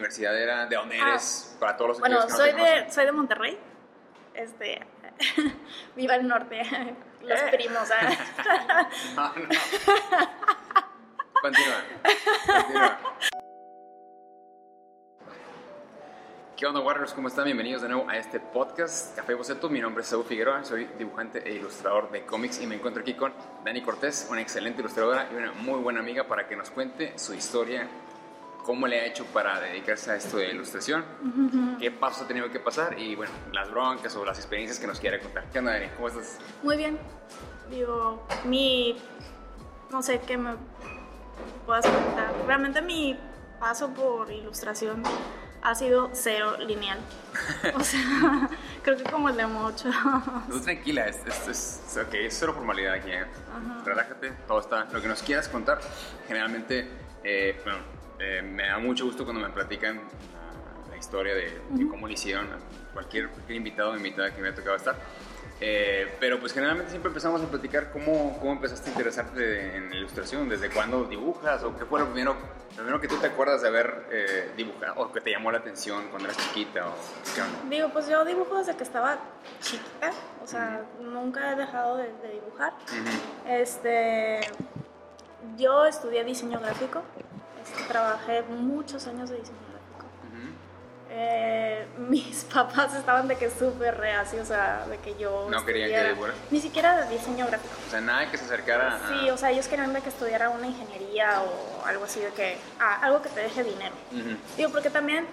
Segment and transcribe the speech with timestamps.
[0.00, 0.66] universidad era?
[0.66, 1.56] ¿De dónde Ah, eres?
[1.58, 3.58] Para todos los Bueno, que no soy te de, soy de Monterrey.
[4.34, 4.80] Este,
[5.96, 6.60] viva el norte,
[7.22, 7.48] los Eh.
[7.52, 7.88] primos.
[7.90, 8.88] ¿ah?
[9.16, 9.48] No, no.
[11.40, 11.82] Continúa.
[12.46, 12.98] Continúa.
[16.56, 17.12] ¿Qué onda, Warriors?
[17.14, 17.44] ¿Cómo están?
[17.44, 19.68] Bienvenidos de nuevo a este podcast Café Boceto.
[19.70, 23.14] Mi nombre es Saúl Figueroa, soy dibujante e ilustrador de cómics y me encuentro aquí
[23.14, 23.32] con
[23.64, 27.34] Dani Cortés, una excelente ilustradora y una muy buena amiga para que nos cuente su
[27.34, 27.86] historia,
[28.66, 31.04] cómo le ha hecho para dedicarse a esto de ilustración,
[31.78, 34.98] qué pasos ha tenido que pasar y, bueno, las broncas o las experiencias que nos
[34.98, 35.44] quiere contar.
[35.52, 35.86] ¿Qué onda, Dani?
[35.94, 36.38] ¿Cómo estás?
[36.64, 36.98] Muy bien.
[37.70, 38.98] Digo, mi.
[39.90, 40.54] No sé qué me
[41.64, 42.34] puedas contar.
[42.44, 43.16] Realmente mi
[43.60, 45.04] paso por ilustración
[45.62, 46.98] ha sido cero lineal.
[47.76, 48.50] O sea,
[48.82, 49.90] creo que como el de mucho.
[50.50, 53.12] Tú tranquila, es, es, es, ok, es cero formalidad aquí.
[53.12, 53.26] ¿eh?
[53.84, 54.86] Relájate, todo está.
[54.86, 55.80] Lo que nos quieras contar,
[56.26, 56.90] generalmente,
[57.22, 61.88] eh, bueno, eh, me da mucho gusto cuando me platican la, la historia de, de
[61.88, 62.46] cómo lo hicieron.
[62.46, 62.58] a
[62.92, 64.96] Cualquier, cualquier invitado o invitada que me ha tocado estar.
[65.60, 69.96] Eh, pero pues generalmente siempre empezamos a platicar cómo, cómo empezaste a interesarte en la
[69.96, 73.62] ilustración, desde cuándo dibujas o qué fue lo primero, lo primero que tú te acuerdas
[73.62, 76.94] de haber eh, dibujado o que te llamó la atención cuando eras chiquita o
[77.34, 77.58] qué onda.
[77.70, 79.18] Digo, pues yo dibujo desde que estaba
[79.60, 80.10] chiquita.
[80.42, 82.74] O sea, nunca he dejado de, de dibujar.
[83.46, 84.40] Este,
[85.56, 87.02] yo estudié diseño gráfico.
[87.88, 90.06] Trabajé muchos años de diseño gráfico.
[91.10, 95.90] Eh, mis papás estaban de que súper reacios, o sea, de que yo No querían
[95.90, 96.36] que dibujaras.
[96.50, 97.74] Ni siquiera de diseño gráfico.
[97.86, 99.08] O sea, nada que se acercara a...
[99.08, 102.58] Sí, o sea, ellos querían de que estudiara una ingeniería o algo así, de que,
[102.80, 103.94] ah, algo que te deje dinero.
[104.56, 105.26] Digo, porque también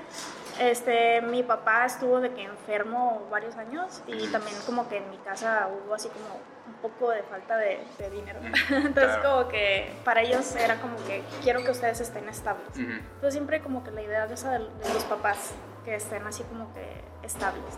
[0.59, 5.17] este, mi papá estuvo de que enfermo varios años y también como que en mi
[5.17, 8.39] casa hubo así como un poco de falta de, de dinero.
[8.69, 9.23] Entonces claro.
[9.23, 12.67] como que para ellos era como que quiero que ustedes estén estables.
[12.75, 15.51] Entonces siempre como que la idea de esa de, de los papás
[15.85, 17.77] que estén así como que estables.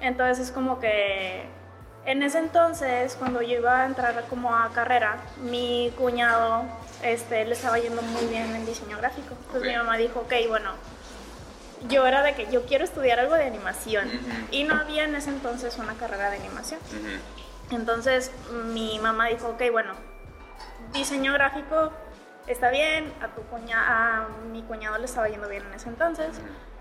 [0.00, 1.46] Entonces es como que
[2.06, 6.64] en ese entonces, cuando yo iba a entrar como a carrera, mi cuñado
[7.02, 9.34] este, le estaba yendo muy bien en diseño gráfico.
[9.46, 10.72] Entonces mi mamá dijo, ok, bueno,
[11.88, 14.08] yo era de que yo quiero estudiar algo de animación.
[14.50, 16.80] Y no había en ese entonces una carrera de animación.
[17.70, 18.30] Entonces
[18.72, 19.94] mi mamá dijo, ok, bueno,
[20.92, 21.92] diseño gráfico
[22.46, 26.28] está bien, a, tu cuña, a mi cuñado le estaba yendo bien en ese entonces.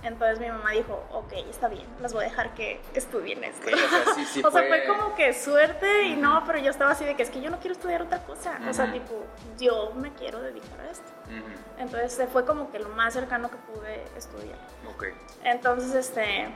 [0.04, 3.68] Entonces mi mamá dijo, ok, está bien, las voy a dejar que estudien esto.
[3.68, 6.92] O sea, sí, sí o sea, fue- como que suerte y no, pero yo estaba
[6.92, 8.60] así de que es que yo no quiero estudiar otra cosa.
[8.70, 9.24] O sea, tipo,
[9.58, 11.10] yo me quiero dedicar a esto.
[11.28, 11.82] Ujú.
[11.82, 14.58] Entonces eh, fue como que lo más cercano que pude estudiar.
[14.94, 15.06] Ok.
[15.46, 16.50] Entonces, este,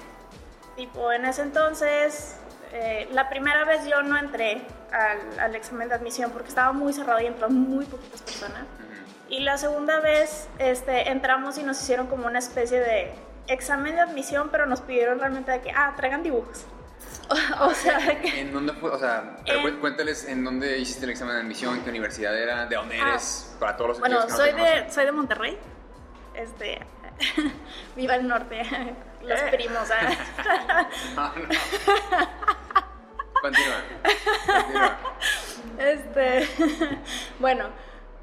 [0.75, 2.36] tipo, en ese entonces,
[2.74, 6.91] eh, la primera vez yo no entré al, al examen de admisión porque estaba muy
[6.91, 8.66] cerrado y entraron muy poquitas personas.
[9.30, 13.13] Y la segunda vez este, entramos y nos hicieron como una especie de
[13.47, 16.66] examen de admisión, pero nos pidieron realmente de que, ah, traigan dibujos.
[17.59, 18.40] O, o sea, que...
[18.41, 18.90] ¿En dónde fue?
[18.90, 22.34] O sea, pero En- cu- cuéntales en dónde hiciste el examen de admisión, qué universidad
[22.38, 23.09] era, de dónde Ah.
[23.09, 24.86] eres, para todos los Bueno, que no soy conocen.
[24.88, 25.57] de, soy de Monterrey.
[26.34, 26.80] Este,
[27.97, 28.62] viva el norte,
[29.24, 29.50] los Eh.
[29.52, 29.90] primos.
[29.91, 30.88] ¿ah?
[31.18, 31.47] Ah, no.
[33.41, 33.75] Continúa.
[34.46, 34.97] Continúa.
[35.80, 36.50] Este,
[37.40, 37.66] bueno,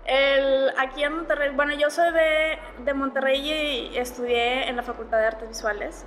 [0.05, 5.19] el, aquí en Monterrey, bueno, yo soy de, de Monterrey y estudié en la Facultad
[5.19, 6.05] de Artes Visuales.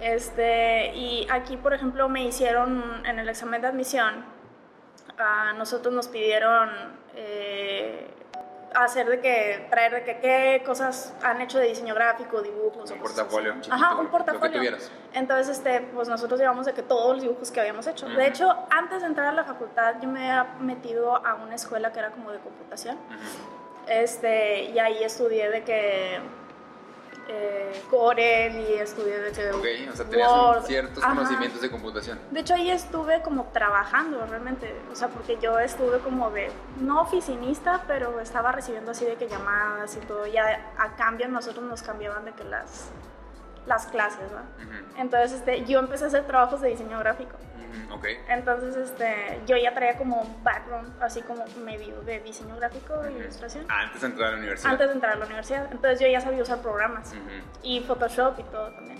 [0.00, 4.24] Este, y aquí, por ejemplo, me hicieron en el examen de admisión,
[5.18, 6.70] a nosotros nos pidieron
[7.14, 8.08] eh,
[8.74, 12.90] hacer de que, traer de que qué cosas han hecho de diseño gráfico, dibujos.
[12.90, 14.52] o Un cosas portafolio chiquito, Ajá, un lo que portafolio.
[14.56, 14.90] tuvieras.
[15.12, 18.06] Entonces, este, pues nosotros llevamos de que todos los dibujos que habíamos hecho.
[18.08, 21.92] De hecho, antes de entrar a la facultad, yo me había metido a una escuela
[21.92, 22.96] que era como de computación.
[23.86, 26.20] Este, y ahí estudié de que
[27.32, 30.64] eh, Corel y estudié de que Ok, o sea, tenías Word.
[30.64, 31.14] ciertos Ajá.
[31.14, 32.18] conocimientos de computación.
[32.30, 37.00] De hecho, ahí estuve como trabajando realmente, o sea, porque yo estuve como de, no
[37.02, 41.82] oficinista, pero estaba recibiendo así de que llamadas y todo, ya a cambio nosotros nos
[41.82, 42.88] cambiaban de que las,
[43.66, 44.30] las clases.
[44.30, 45.00] Ujú.
[45.00, 47.36] Entonces, este, yo empecé a hacer trabajos de diseño gráfico.
[47.92, 48.06] Ok.
[48.28, 53.10] Entonces, este, yo ya traía como un background, así como medio de diseño gráfico e
[53.10, 53.18] Ujú.
[53.20, 53.66] ilustración.
[53.68, 54.72] Antes de entrar a la universidad.
[54.72, 55.68] Antes de entrar a la universidad.
[55.72, 57.12] Entonces yo ya sabía usar programas
[57.62, 58.98] y Photoshop y todo también.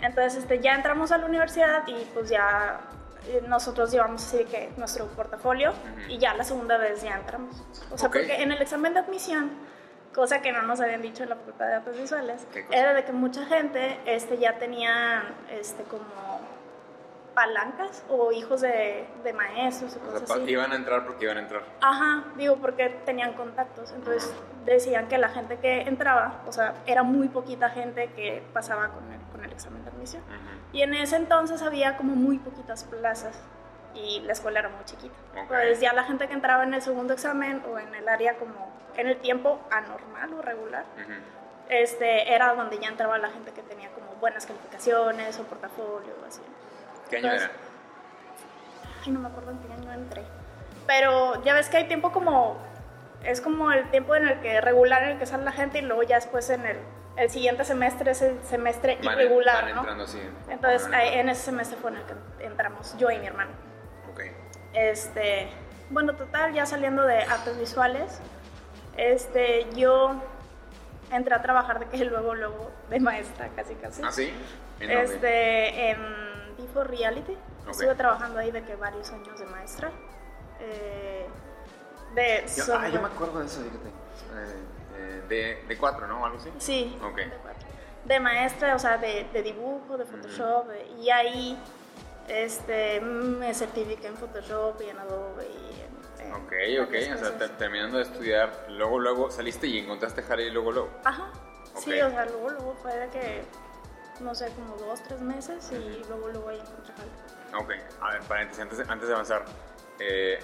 [0.00, 2.80] Entonces este, ya entramos a la universidad y pues ya
[3.28, 5.74] eh, nosotros llevamos así que nuestro portafolio
[6.08, 7.62] y ya la segunda vez ya entramos.
[7.90, 9.50] O sea, porque en el examen de admisión,
[10.14, 13.12] cosa que no nos habían dicho en la Facultad de Artes Visuales, era de que
[13.12, 16.39] mucha gente este, ya tenía este, como
[17.34, 20.50] palancas o hijos de, de maestros o cosas así.
[20.50, 21.62] Iban a entrar porque iban a entrar.
[21.80, 23.92] Ajá, digo, porque tenían contactos.
[23.92, 24.32] Entonces
[24.64, 29.10] decían que la gente que entraba, o sea, era muy poquita gente que pasaba con
[29.12, 30.22] el, con el examen de admisión.
[30.72, 33.40] Y en ese entonces había como muy poquitas plazas
[33.94, 35.14] y la escuela era muy chiquita.
[35.34, 38.70] Entonces ya la gente que entraba en el segundo examen o en el área como
[38.96, 40.84] en el tiempo anormal o regular,
[41.68, 46.26] este, era donde ya entraba la gente que tenía como buenas calificaciones o portafolio o
[46.26, 46.42] así.
[47.10, 47.50] ¿Qué año era?
[49.04, 50.22] Ay, no me acuerdo en qué año entré.
[50.86, 52.58] Pero ya ves que hay tiempo como.
[53.22, 55.82] Es como el tiempo en el que regular en el que sale la gente y
[55.82, 56.78] luego ya después en el,
[57.16, 59.80] el siguiente semestre es el semestre irregular, ¿no?
[59.80, 60.20] Entrando, sí.
[60.48, 63.50] Entonces en ese semestre fue en el que entramos yo y mi hermano.
[64.10, 64.22] Ok.
[64.72, 65.48] Este,
[65.90, 68.20] bueno, total, ya saliendo de artes visuales,
[68.96, 70.14] este, yo
[71.12, 74.00] entré a trabajar de que luego, luego de maestra, casi, casi.
[74.02, 74.32] ¿Ah, sí?
[74.80, 76.29] ¿En este, en
[76.60, 77.36] Before Reality.
[77.68, 79.90] Estuve trabajando ahí de que varios años de maestra.
[80.60, 81.26] Eh,
[82.14, 83.88] de yo, ah, yo me acuerdo de eso, fíjate.
[84.96, 86.24] Eh, de, de cuatro, ¿no?
[86.24, 86.50] ¿Algo así?
[86.58, 86.98] Sí.
[87.12, 87.30] Okay.
[87.30, 87.66] De, cuatro.
[88.04, 90.66] de maestra, o sea, de, de dibujo, de Photoshop.
[91.00, 91.58] Y ahí
[92.28, 95.46] este, me certifiqué en Photoshop y en Adobe.
[95.46, 95.80] Y
[96.22, 96.94] en, ok, ok.
[97.14, 100.90] O sea, terminando de estudiar, luego, luego saliste y encontraste Harry luego, luego.
[101.04, 101.30] Ajá.
[101.76, 103.42] Sí, o sea, luego, luego fue de que
[104.20, 106.94] no sé, como dos, tres meses y luego, luego ahí encontré
[107.58, 109.44] Ok, a ver, paréntesis, antes, antes de avanzar,
[109.98, 110.38] eh,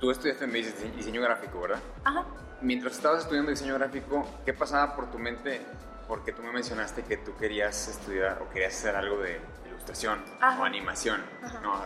[0.00, 1.80] tú estudiaste en diseño gráfico, ¿verdad?
[2.04, 2.26] Ajá.
[2.60, 5.60] Mientras estabas estudiando diseño gráfico, ¿qué pasaba por tu mente?
[6.08, 10.64] Porque tú me mencionaste que tú querías estudiar o querías hacer algo de ilustración o
[10.64, 11.22] animación.
[11.62, 11.82] No,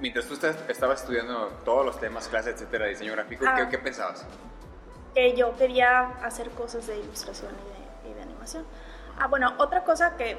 [0.00, 0.34] mientras tú
[0.68, 3.68] estabas estudiando todos los temas, clases, etcétera, de diseño gráfico, ¿qué, ah.
[3.68, 4.24] ¿qué, pensabas?
[5.14, 8.64] Que yo quería hacer cosas de ilustración y de, y de animación.
[9.20, 10.38] Ah, bueno, otra cosa que,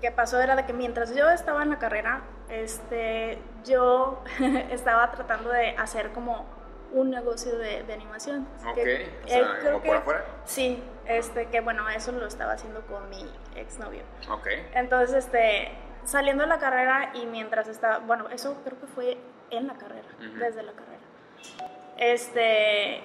[0.00, 4.22] que, pasó era de que mientras yo estaba en la carrera, este, yo
[4.70, 6.46] estaba tratando de hacer como
[6.92, 8.46] un negocio de, de animación.
[8.66, 8.78] Ok,
[9.24, 10.24] o sea, ¿como por afuera?
[10.44, 13.24] Sí, este, que bueno, eso lo estaba haciendo con mi
[13.56, 14.02] exnovio.
[14.30, 14.46] Ok.
[14.74, 15.72] Entonces, este,
[16.04, 19.18] saliendo de la carrera y mientras estaba, bueno, eso creo que fue
[19.50, 20.08] en la carrera,
[20.38, 20.98] desde la carrera.
[21.98, 23.02] Este,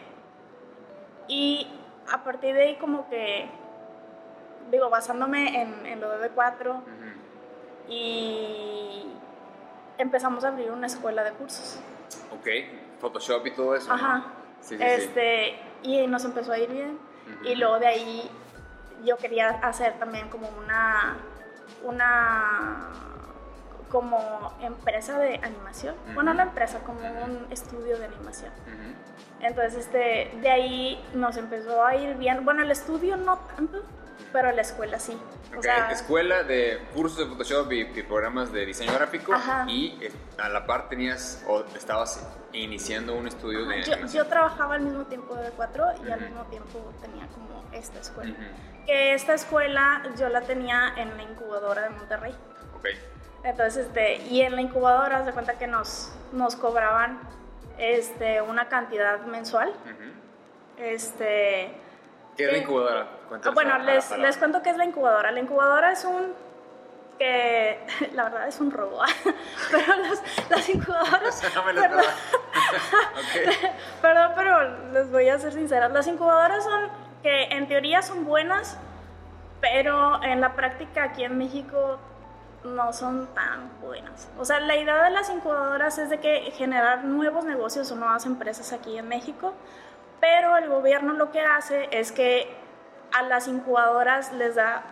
[1.27, 1.67] y
[2.11, 3.49] a partir de ahí como que
[4.71, 6.81] digo, basándome en, en lo de B4
[7.87, 9.05] y
[9.97, 11.79] empezamos a abrir una escuela de cursos.
[12.31, 12.47] Ok,
[12.99, 13.91] Photoshop y todo eso.
[13.91, 14.25] Ajá.
[14.61, 16.97] Sí, sí, este, Y nos empezó a ir bien.
[17.43, 18.31] Y luego de ahí
[19.03, 21.17] yo quería hacer también como una,
[21.83, 22.89] una
[23.89, 25.95] como empresa de animación.
[26.13, 28.51] Bueno, la empresa, como un estudio de animación.
[29.39, 32.43] Entonces, este, de ahí nos empezó a ir bien.
[32.45, 33.83] Bueno, el estudio no tanto,
[34.33, 35.17] pero la escuela sí.
[35.55, 39.31] O sea, escuela de cursos de Photoshop y, programas de diseño gráfico
[39.67, 44.75] y eh, a la par tenías o estabas iniciando un estudio de yo, yo, trabajaba
[44.75, 48.35] al mismo tiempo de 4 y al mismo tiempo tenía como esta escuela.
[48.85, 52.35] Que esta escuela yo la tenía en la incubadora de Monterrey.
[52.75, 52.87] Ok.
[53.43, 57.19] Entonces, este, y en la incubadora se cuenta que nos, nos cobraban
[57.77, 59.73] este, una cantidad mensual.
[60.77, 61.82] Este
[62.37, 63.07] ¿Qué es la incubadora?
[63.43, 65.31] Ah, bueno, les, les cuento qué es la incubadora.
[65.31, 66.33] La incubadora es un
[67.17, 67.79] que
[68.13, 69.01] la verdad es un robo,
[69.71, 71.43] pero las, las incubadoras...
[71.55, 72.03] no me perdón,
[74.01, 75.89] perdón, pero les voy a ser sincera.
[75.89, 76.89] Las incubadoras son
[77.21, 78.77] que en teoría son buenas,
[79.61, 81.99] pero en la práctica aquí en México
[82.63, 84.29] no son tan buenas.
[84.37, 88.25] O sea, la idea de las incubadoras es de que generar nuevos negocios o nuevas
[88.25, 89.53] empresas aquí en México
[90.23, 92.47] pero el gobierno lo que hace es que
[93.11, 94.83] a las incubadoras les da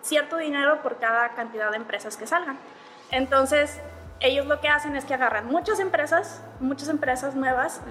[0.00, 2.56] cierto dinero por cada cantidad de empresas que salgan.
[3.10, 3.78] Entonces,
[4.20, 7.82] ellos lo que hacen es que agarran muchas empresas, muchas empresas nuevas,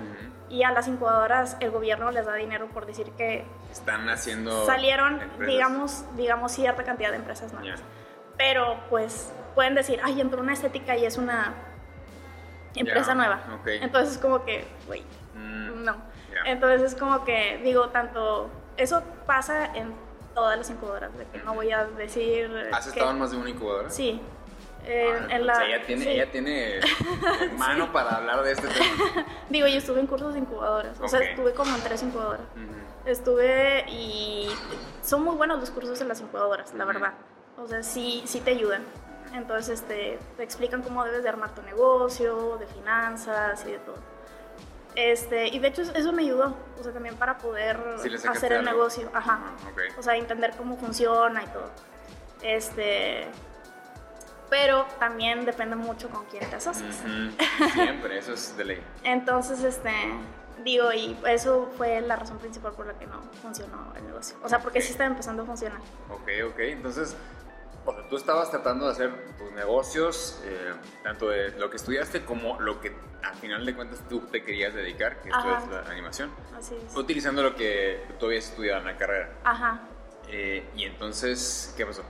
[0.49, 5.21] y a las incubadoras el gobierno les da dinero por decir que están haciendo salieron,
[5.45, 7.83] digamos, digamos cierta cantidad de empresas nuevas.
[8.35, 11.53] Pero pues pueden decir, ay, entró una estética y es una
[12.73, 13.41] empresa nueva.
[13.67, 15.03] Entonces como que, güey,
[15.35, 15.83] mm.
[15.83, 16.08] no.
[16.45, 19.93] Entonces es como que digo, tanto, eso pasa en
[20.33, 22.69] todas las incubadoras, de que no voy a decir...
[22.71, 23.89] ¿Has estado en más de una incubadora?
[23.89, 24.21] Sí.
[24.85, 26.79] En, ah, la, ella tiene, ella tiene
[27.57, 29.25] mano para hablar de este tema.
[29.49, 32.45] Digo, yo estuve en cursos de incubadoras, o sea, estuve como en tres incubadoras.
[33.05, 34.49] Estuve y
[35.03, 37.13] son muy buenos los cursos de las incubadoras, la verdad.
[37.57, 38.83] O sea, sí, sí te ayudan.
[39.33, 43.97] Entonces este, te explican cómo debes de armar tu negocio, de finanzas y de todo.
[44.95, 47.77] Este, y de hecho eso me ayudó, o sea, también para poder
[48.27, 49.39] hacer el negocio, ajá.
[49.97, 51.71] O sea, entender cómo funciona y todo.
[52.41, 53.27] Este,
[54.49, 56.95] pero también depende mucho con quién te asocias.
[57.73, 58.83] Siempre, eso es de ley.
[59.03, 59.91] Entonces, este,
[60.63, 64.37] digo, y eso fue la razón principal por la que no funcionó el negocio.
[64.43, 65.79] O sea, porque sí estaba empezando a funcionar.
[66.09, 67.15] Ok, ok, entonces,
[67.85, 72.25] o sea, tú estabas tratando de hacer tus negocios, eh, tanto de lo que estudiaste
[72.25, 75.91] como lo que al final de cuentas tú te querías dedicar, que esto es la
[75.91, 76.31] animación.
[76.57, 76.95] Así es.
[76.95, 79.29] Utilizando lo que tú habías estudiado en la carrera.
[79.43, 79.81] Ajá.
[80.27, 82.03] Eh, y entonces, ¿qué pasó?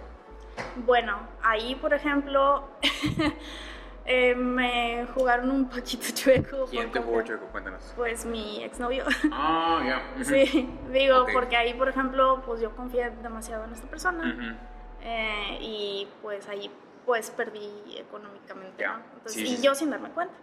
[0.85, 2.67] Bueno, ahí, por ejemplo,
[4.05, 6.65] eh, me jugaron un poquito chueco.
[6.69, 7.45] ¿Quién te jugó chueco?
[7.47, 7.93] Cuéntanos.
[7.95, 9.05] Pues mi exnovio.
[9.31, 10.23] Ah, ya.
[10.23, 14.57] Sí, digo, porque ahí, por ejemplo, pues yo confié demasiado en esta persona.
[15.01, 16.69] Eh, y pues ahí
[17.09, 18.97] pues perdí económicamente, ¿no?
[19.15, 20.35] Entonces, y yo sin darme cuenta.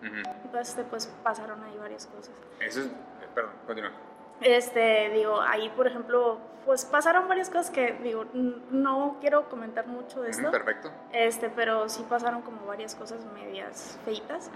[0.42, 2.34] Entonces, pues pasaron ahí varias cosas.
[2.58, 2.88] Eso es,
[3.36, 3.92] perdón, continúa.
[4.40, 10.22] Este, digo, ahí por ejemplo, pues pasaron varias cosas que, digo, no quiero comentar mucho
[10.22, 10.50] de esto.
[10.50, 10.90] perfecto.
[11.12, 14.50] Este, pero sí pasaron como varias cosas medias feitas.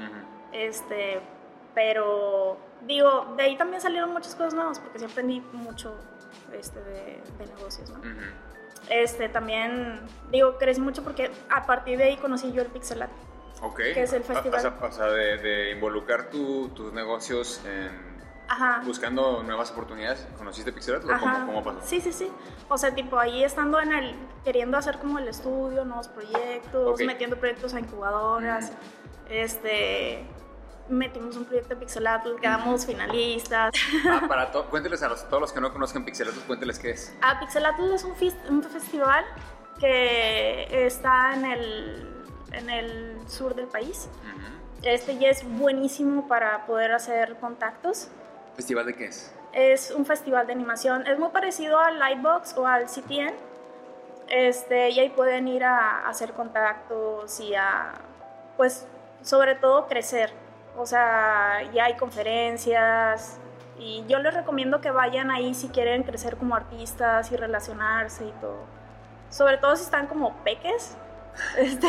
[0.50, 1.20] Este,
[1.76, 5.94] pero, digo, de ahí también salieron muchas cosas nuevas porque sí aprendí mucho
[6.52, 8.00] este, de, negocios, ¿no?
[8.88, 13.12] Este, también, digo, crecí mucho porque a partir de ahí conocí yo el Pixel Art.
[13.76, 14.74] Que es el festival.
[14.80, 18.10] O sea, de, involucrar tus negocios en
[18.84, 20.26] buscando nuevas oportunidades.
[20.36, 21.80] ¿Conociste Pixel ¿Cómo, ¿Cómo, pasó?
[21.84, 22.30] Sí, sí, sí.
[22.68, 27.36] O sea, tipo ahí estando en el, queriendo hacer como el estudio, nuevos proyectos, metiendo
[27.36, 28.72] proyectos a incubadoras,
[29.28, 30.26] este,
[30.90, 33.72] metimos un proyecto de Pixelatl, quedamos finalistas.
[34.08, 37.14] Ah, para cuénteles a los, todos los que no conozcan Pixelatl, cuénteles qué es.
[37.22, 38.14] Ah, Pixelatl es un,
[38.48, 39.24] un festival
[39.78, 44.08] que está en el, en el sur del país.
[44.82, 48.08] Este ya es buenísimo para poder hacer contactos.
[48.56, 49.34] ¿Festival de qué es?
[49.52, 51.06] Es un festival de animación.
[51.06, 53.34] Es muy parecido al Lightbox o al CTN.
[54.28, 57.92] Este, y ahí pueden ir a, hacer contactos y a,
[58.56, 58.86] pues,
[59.22, 60.32] sobre todo crecer.
[60.76, 63.38] O sea, ya hay conferencias
[63.78, 68.32] y yo les recomiendo que vayan ahí si quieren crecer como artistas y relacionarse y
[68.40, 68.64] todo.
[69.30, 70.96] Sobre todo si están como peques.
[71.56, 71.86] Este,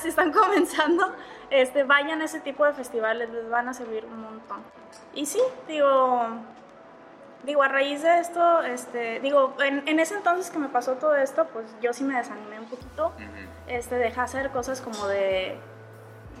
[0.00, 1.14] si, están comenzando,
[1.48, 4.62] este, vayan a ese tipo de festivales, les van a servir un montón.
[5.14, 6.26] Y sí, digo,
[7.44, 11.14] digo, a raíz de esto, este, digo, en, en, ese entonces que me pasó todo
[11.14, 13.12] esto, pues yo sí me desanimé un poquito.
[13.66, 15.56] este, dejé hacer cosas como de,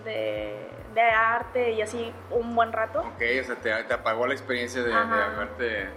[0.04, 3.00] de, de, arte y así un buen rato.
[3.00, 4.90] Ok, o sea, te, te apagó la experiencia de,
[5.58, 5.88] de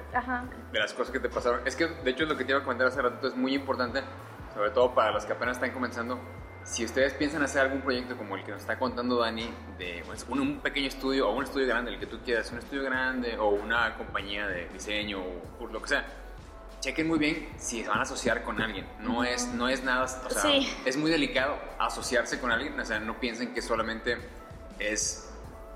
[0.72, 1.66] de las cosas que te pasaron.
[1.66, 4.02] Es que, de hecho, lo que te iba a comentar hace rato es muy importante,
[4.54, 6.20] sobre todo para los que apenas están comenzando
[6.66, 9.48] si ustedes piensan hacer algún proyecto como el que nos está contando Dani,
[9.78, 12.84] de pues, un, pequeño estudio o un estudio grande, el que tú quieras, un estudio
[12.84, 15.22] grande o una compañía de diseño
[15.60, 16.06] o lo que sea,
[16.80, 18.88] chequen muy bien si se van a asociar con alguien.
[19.00, 20.52] No es, no es nada, o sea,
[20.86, 24.18] es muy delicado asociarse con alguien, o sea, no piensen que solamente
[24.79, 25.25] es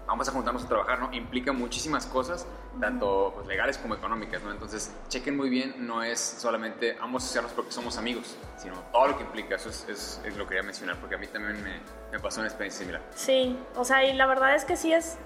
[0.10, 1.13] vamos a juntarnos a trabajar, ¿no?
[1.13, 2.48] Implica muchísimas cosas,
[2.79, 4.51] tanto pues, legales como económicas, ¿no?
[4.51, 9.10] Entonces, chequen muy bien, no es solamente vamos a asociarnos porque somos amigos, sino todo
[9.10, 11.79] lo que implica, eso es, es, lo que quería mencionar, porque a mí también me,
[12.12, 13.03] me, pasó una experiencia similar.
[13.13, 15.20] Sí, o sea, y la verdad es que sí es,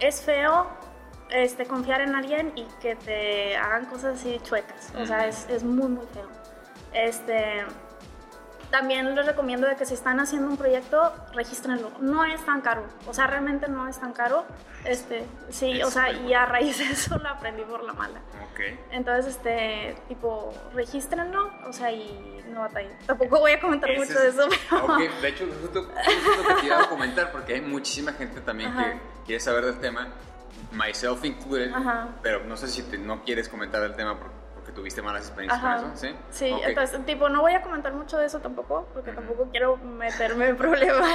[0.00, 0.66] es feo
[1.30, 5.64] este, confiar en alguien y que te hagan cosas así chuecas, o sea, es, es
[5.64, 6.28] muy, muy feo.
[6.92, 7.64] Este,
[8.74, 11.92] también les recomiendo de que si están haciendo un proyecto, regístrenlo.
[12.00, 14.44] No es tan caro, o sea, realmente no es tan caro.
[14.84, 18.18] Este, sí, o sea, y a raíz de eso lo aprendí por la mala.
[18.50, 18.60] Ok.
[18.90, 22.98] Entonces, este, tipo, regístrenlo, o sea, y no batallen.
[23.06, 24.86] Tampoco voy a comentar mucho de eso, pero...
[24.86, 25.82] Ok, de hecho, justo,
[26.42, 30.08] lo que quería comentar, porque hay muchísima gente también que quiere saber del tema,
[30.72, 31.70] myself included,
[32.22, 35.96] pero no sé si no quieres comentar del tema porque tuviste malas experiencias con eso,
[35.96, 36.14] ¿sí?
[36.30, 40.48] Sí, entonces, tipo, no voy a comentar mucho de eso tampoco, porque tampoco quiero meterme
[40.48, 41.08] en problemas.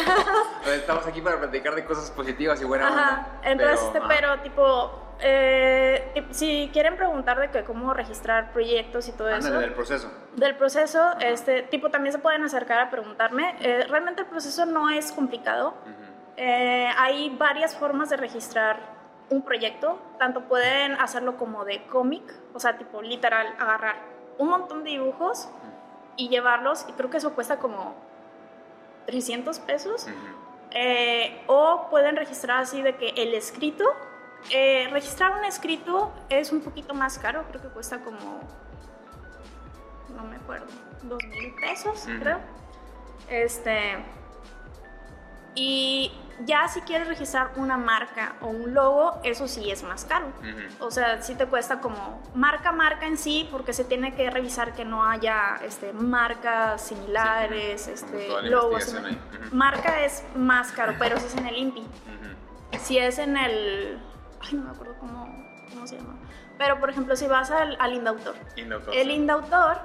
[0.66, 2.92] Estamos aquí para platicar de cosas positivas y buenas.
[2.92, 9.08] Ajá, entonces, pero, este, pero tipo, eh, si quieren preguntar de que cómo registrar proyectos
[9.10, 9.52] y todo eso.
[9.60, 10.12] del proceso.
[10.36, 13.56] Del proceso, este, tipo, también se pueden acercar a preguntarme.
[13.60, 15.74] Eh, realmente el proceso no es complicado.
[16.38, 18.99] Eh, hay varias formas de registrar
[19.30, 23.98] un proyecto, tanto pueden hacerlo como de cómic, o sea, tipo literal, agarrar
[24.38, 25.50] un montón de dibujos
[26.16, 27.96] y llevarlos, y creo que eso cuesta como
[29.06, 30.08] 300 pesos,
[30.72, 33.86] eh, o pueden registrar así de que el escrito,
[34.52, 38.40] eh, registrar un escrito es un poquito más caro, creo que cuesta como,
[40.16, 40.68] no me acuerdo,
[41.04, 42.40] dos mil pesos, creo.
[43.30, 44.04] Este,
[45.56, 46.12] y
[46.46, 50.28] Ya si quieres registrar una marca o un logo, eso sí es más caro.
[50.80, 54.74] O sea, sí te cuesta como marca, marca en sí, porque se tiene que revisar
[54.74, 58.96] que no haya este, marcas similares, este, logos.
[59.52, 61.88] Marca es más caro, pero eso es en el INPI.
[62.80, 64.00] Si es en el...
[64.42, 65.26] Ay, no me acuerdo cómo,
[65.74, 66.16] cómo se llama.
[66.58, 68.36] Pero, por ejemplo, si vas al, al Indautor.
[68.56, 69.14] Indautor, El sí.
[69.14, 69.78] Indautor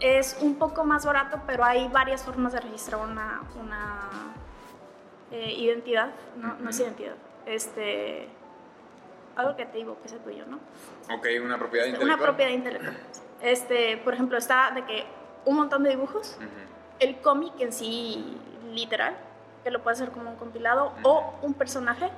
[0.00, 4.00] es un poco más barato, pero hay varias formas de registrar una, una
[5.30, 6.10] eh, identidad.
[6.36, 7.14] No, no es identidad.
[7.46, 8.28] Este...
[9.36, 10.56] Algo que te digo que sea tuyo, ¿no?
[11.14, 12.20] Ok, una propiedad Una intelectual.
[12.20, 12.96] propiedad intelectual.
[13.40, 15.06] Este, por ejemplo, está de que
[15.44, 16.36] un montón de dibujos,
[16.98, 18.36] el cómic en sí
[18.72, 19.16] literal,
[19.62, 22.10] que lo puedes hacer como un compilado, o un personaje,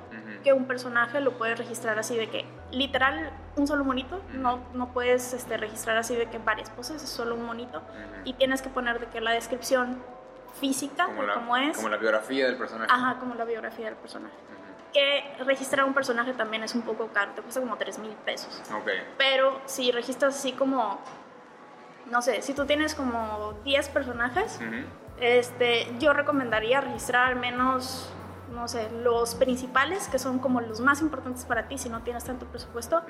[0.43, 4.91] que un personaje lo puedes registrar así de que literal un solo monito, no, no
[4.91, 7.83] puedes este, registrar así de que varias poses, es solo un monito,
[8.25, 10.01] y tienes que poner de que la descripción
[10.59, 12.91] física como la, es, como la biografía del personaje.
[12.91, 14.35] ajá, como la biografía del personaje.
[14.93, 18.61] Que registrar un personaje también es un poco caro, te cuesta como 3 mil pesos.
[18.73, 18.89] Ok.
[19.17, 20.99] Pero si registras así como,
[22.07, 24.59] no sé, si tú tienes como 10 personajes,
[25.19, 28.11] este, yo recomendaría registrar al menos,
[28.51, 32.23] no sé, los principales, que son como los más importantes para ti si no tienes
[32.23, 33.01] tanto presupuesto,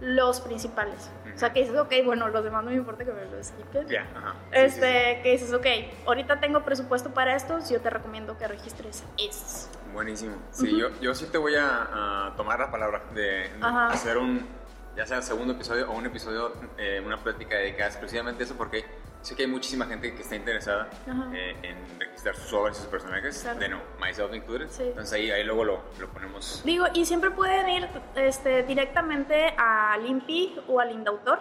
[0.00, 1.10] los principales.
[1.34, 3.88] O sea, que dices, ok, bueno, los demás no me importa que me los quites.
[3.88, 4.32] Ya, ajá.
[4.32, 5.66] Sí, Este, sí, que dices, ok,
[6.06, 9.68] ahorita tengo presupuesto para estos, yo te recomiendo que registres estos.
[9.72, 9.78] sí.
[9.92, 10.36] Buenísimo.
[10.52, 14.46] Sí, yo, yo sí te voy a, a tomar la palabra de, hacer un,
[14.94, 18.84] ya sea segundo episodio o un episodio, eh, una plática dedicada exclusivamente a eso, porque
[19.28, 20.88] sé que hay muchísima gente que está interesada
[21.34, 23.58] eh, en registrar sus obras y sus personajes, Claro.
[23.60, 24.68] de no, myself included.
[24.70, 24.84] Sí.
[24.84, 26.62] Entonces ahí, ahí luego lo, lo ponemos.
[26.64, 31.40] Digo, y siempre pueden ir este, directamente al INPI o al Indautor,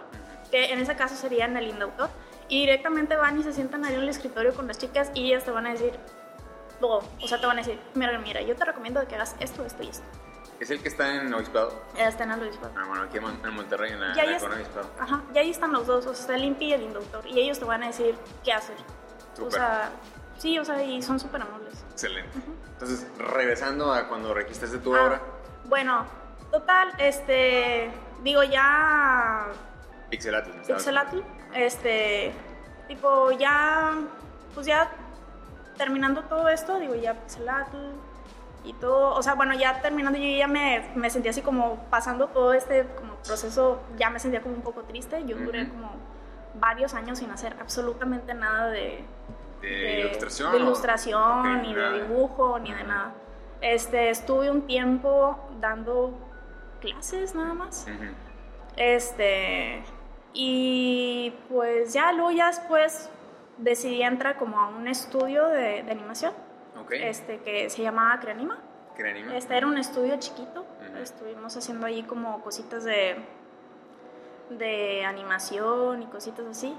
[0.51, 2.09] que en ese caso sería en el Indautor,
[2.49, 5.43] y directamente van y se sientan ahí en el escritorio con las chicas y ellas
[5.45, 5.93] te van a decir
[6.79, 7.03] todo.
[7.21, 9.83] O sea, te van a decir, mira, mira, yo te recomiendo que hagas esto, esto
[9.83, 10.05] y esto.
[10.59, 11.83] ¿Es el que está en Obispado?
[11.95, 12.73] Están en el obispado.
[12.77, 14.89] Ah, bueno, aquí en Mon- en Monterrey, en la, Ya, en la Obispado.
[14.99, 17.39] Ajá, y ahí están los dos, o sea, está el INPI y el Indautor, y
[17.39, 18.75] ellos te van a decir qué hacer.
[19.33, 19.51] O Súper.
[19.53, 19.89] sea,
[20.39, 21.85] sí, o sea, y son súper amables.
[21.91, 22.31] Excelente.
[22.73, 25.21] Entonces, regresando a cuando registraste tu Ah, obra,
[25.65, 26.05] Bueno,
[26.51, 27.91] total, este,
[28.23, 29.47] digo, ya
[30.09, 30.49] Pixelatl.
[30.49, 31.19] estabas Pixelatl,
[31.53, 32.33] este,
[32.87, 33.93] tipo ya,
[34.55, 34.89] pues ya
[35.77, 37.77] terminando todo esto, digo ya Pixelatl
[38.67, 42.27] y todo, o sea, bueno, ya terminando yo ya me, me sentía así como pasando
[42.27, 45.91] todo este como proceso, ya me sentía como un poco triste, yo duré como
[46.55, 49.05] varios años sin hacer absolutamente nada de,
[49.61, 50.51] ¿De, ilustración?
[50.51, 51.91] de ilustración, ni nada.
[51.91, 53.13] de dibujo, ni de nada.
[53.61, 56.13] Este, estuve un tiempo dando
[56.81, 57.87] clases nada más.
[58.75, 59.81] Este,
[60.33, 63.09] y pues ya luego ya después
[63.57, 66.33] decidí entrar como a un estudio de, de animación,
[66.91, 68.57] Este, que se llamaba Creanima.
[68.95, 69.37] ¿Qué anime?
[69.37, 70.65] Este era un estudio chiquito,
[71.01, 73.15] estuvimos haciendo ahí como cositas de,
[74.49, 76.75] de animación y cositas así.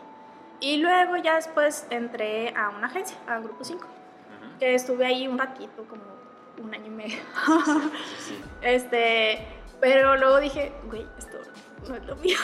[0.60, 4.58] Y luego ya después entré a una agencia, a Grupo 5, Ujú.
[4.58, 6.02] que estuve ahí un ratito, como
[6.60, 7.18] un año y medio.
[7.64, 8.42] Sí, sí.
[8.62, 9.46] Este,
[9.80, 11.38] pero luego dije, güey, esto
[11.88, 12.36] no es lo mío.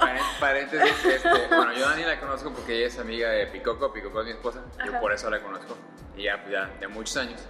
[0.00, 3.92] Paren- Paréntesis, este, bueno, yo a Dani la conozco porque ella es amiga de Picoco,
[3.92, 5.00] Picoco es mi esposa, yo Ajá.
[5.00, 5.76] por eso la conozco,
[6.16, 7.40] y ya, pues, ya de muchos años.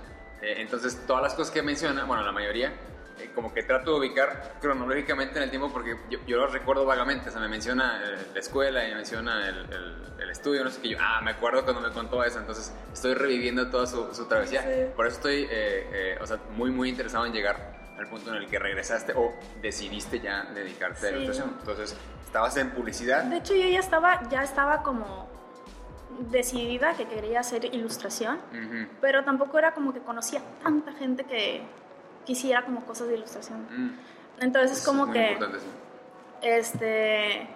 [0.43, 2.73] Eh, entonces, todas las cosas que menciona, bueno, la mayoría,
[3.19, 6.87] eh, como que trato de ubicar cronológicamente en el tiempo porque yo, yo lo recuerdo
[6.87, 10.63] vagamente, o sea, me menciona eh, la escuela y me menciona el, el- el estudio,
[10.65, 13.87] no sé qué, yo, ah, me acuerdo cuando me contó eso, entonces estoy reviviendo toda
[13.87, 14.93] su, su travesía, Sí.
[14.95, 18.37] por eso estoy, eh, eh, o sea, muy, muy interesado en llegar al punto en
[18.37, 21.57] el que regresaste o decidiste ya dedicarte a la ilustración.
[21.59, 23.25] Entonces, estabas en publicidad.
[23.25, 25.29] De hecho, yo ya estaba, ya estaba como
[26.31, 28.39] decidida que quería hacer ilustración,
[29.01, 31.63] pero tampoco era como que conocía tanta gente que
[32.25, 33.67] quisiera como cosas de ilustración.
[33.71, 33.99] Mm.
[34.41, 35.67] Entonces es Es como muy que, importante, sí.
[36.43, 37.49] este,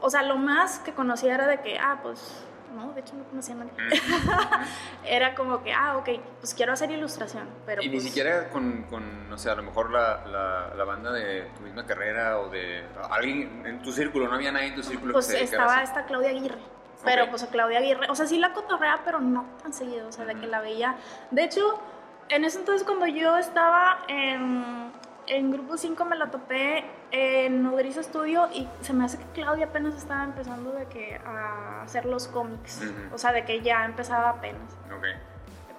[0.00, 2.44] o sea, lo más que conocía era de que, ah, pues,
[2.76, 3.72] no, de hecho no conocía a nadie.
[5.04, 6.08] era como que, ah, ok,
[6.40, 9.62] pues quiero hacer ilustración, pero y ni pues, siquiera con, con, no sé, a lo
[9.62, 14.28] mejor la, la, la banda de tu misma carrera o de alguien en tu círculo,
[14.28, 16.58] no había nadie en tu círculo pues que se estaba esta Claudia Aguirre.
[17.04, 20.12] Pero pues a Claudia Aguirre, o sea, sí la cotorrea, pero no tan seguido, o
[20.12, 20.96] sea, de que la veía.
[21.30, 21.80] De hecho,
[22.28, 24.90] en ese entonces cuando yo estaba en,
[25.26, 29.66] en Grupo 5 me la topé en Nodriza Studio y se me hace que Claudia
[29.66, 34.30] apenas estaba empezando de que a hacer los cómics, o sea, de que ya empezaba
[34.30, 34.72] apenas.
[34.96, 35.04] Ok.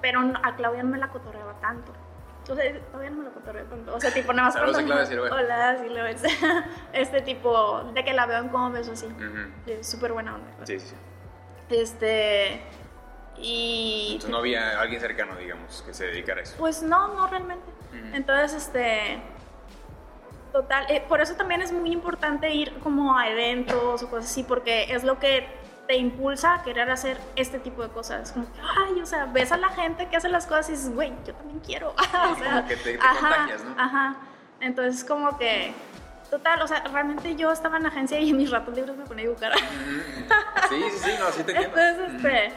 [0.02, 1.92] Pero a Claudia no me la cotorreaba tanto.
[2.42, 3.94] Entonces, todavía no me la cotorreo tanto.
[3.94, 5.36] O sea, tipo, nada más Saludos cuando- Claudia Silva.
[5.36, 6.24] Hola, sí lo ves.
[6.94, 9.08] Este tipo, de que la veo en cómics o así.
[9.66, 10.48] Es súper buena onda.
[10.66, 10.96] Sí, sí, sí.
[11.76, 12.62] Este.
[13.38, 14.08] Y...
[14.14, 16.56] Entonces no había alguien cercano, digamos, que se dedicara a eso.
[16.58, 17.66] Pues no, no realmente.
[18.14, 19.22] Entonces, este...
[20.52, 24.44] Total, eh, por eso también es muy importante ir como a eventos o cosas así,
[24.44, 25.48] porque es lo que
[25.88, 28.32] te impulsa a querer hacer este tipo de cosas.
[28.32, 30.94] Como que, ay, o sea, ves a la gente que hace las cosas y dices,
[30.94, 31.92] güey, yo también quiero.
[31.98, 33.76] o sea, como que te, te contagias, ¿no?
[33.78, 34.18] Ajá.
[34.60, 35.74] Entonces, como que,
[36.30, 39.06] total, o sea, realmente yo estaba en la agencia y en mis ratos libres me
[39.06, 39.54] ponía a dibujar.
[40.70, 41.78] sí, sí, sí, no, sí te entiendo.
[41.80, 42.52] Entonces, este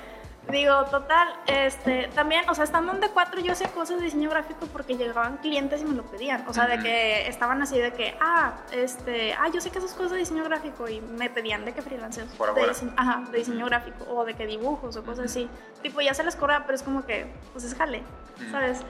[0.48, 4.66] Digo, total, este, también, o sea, estando en D4 yo hacía cosas de diseño gráfico
[4.72, 8.16] porque llegaban clientes y me lo pedían, o sea, de que estaban así de que,
[8.20, 11.72] ah, este, ah, yo sé que esas cosas de diseño gráfico y me pedían de
[11.72, 12.32] que freelancers.
[12.32, 15.48] Por de diseño, ajá, de diseño gráfico o de que dibujos o cosas así.
[15.82, 18.02] Tipo, ya se les cobra, pero es como que, pues es jale,
[18.50, 18.80] ¿sabes?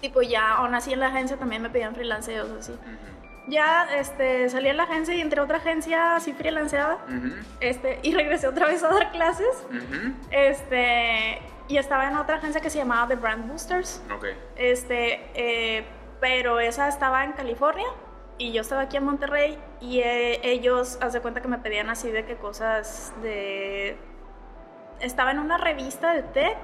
[0.00, 2.72] Tipo, ya, aún así en la agencia también me pedían freelancers o así
[3.50, 6.98] ya este, salí a la agencia y entré a otra agencia así freelanceada.
[7.60, 9.66] este, y regresé otra vez a dar clases.
[10.30, 14.02] este, y estaba en otra agencia que se llamaba The Brand Boosters.
[14.16, 14.36] Okay.
[14.56, 15.84] Este, eh,
[16.20, 17.86] pero esa estaba en California
[18.38, 21.90] y yo estaba aquí en Monterrey y eh, ellos, haz de cuenta que me pedían
[21.90, 23.96] así de qué cosas de...
[25.00, 26.58] Estaba en una revista de tech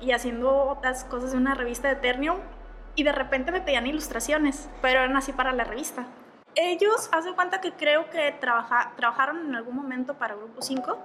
[0.00, 2.38] y haciendo otras cosas de una revista de Ternium
[2.96, 6.06] y de repente me pedían ilustraciones, pero eran así para la revista.
[6.54, 10.98] Ellos, hace cuenta que creo que trabaja, trabajaron en algún momento para Grupo 5,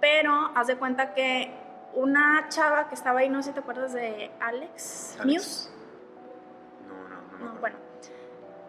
[0.00, 1.52] pero haz de cuenta que
[1.94, 5.70] una chava que estaba ahí, no sé si te acuerdas de Alex, News.
[6.86, 7.54] No, no, no.
[7.54, 7.76] no bueno,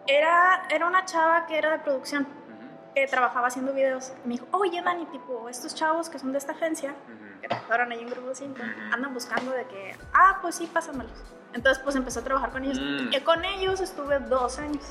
[0.08, 2.26] era, era una chava que era de producción,
[2.92, 4.12] que trabajaba haciendo videos.
[4.24, 6.92] Me dijo, oye Dani, tipo, estos chavos que son de esta agencia,
[7.40, 8.56] que trabajaron ahí en Grupo 5,
[8.90, 11.37] andan buscando de que, ah, pues sí, pásamelos.
[11.54, 12.78] Entonces, pues empecé a trabajar con ellos.
[12.80, 13.12] Mm.
[13.12, 14.84] Y con ellos estuve dos años.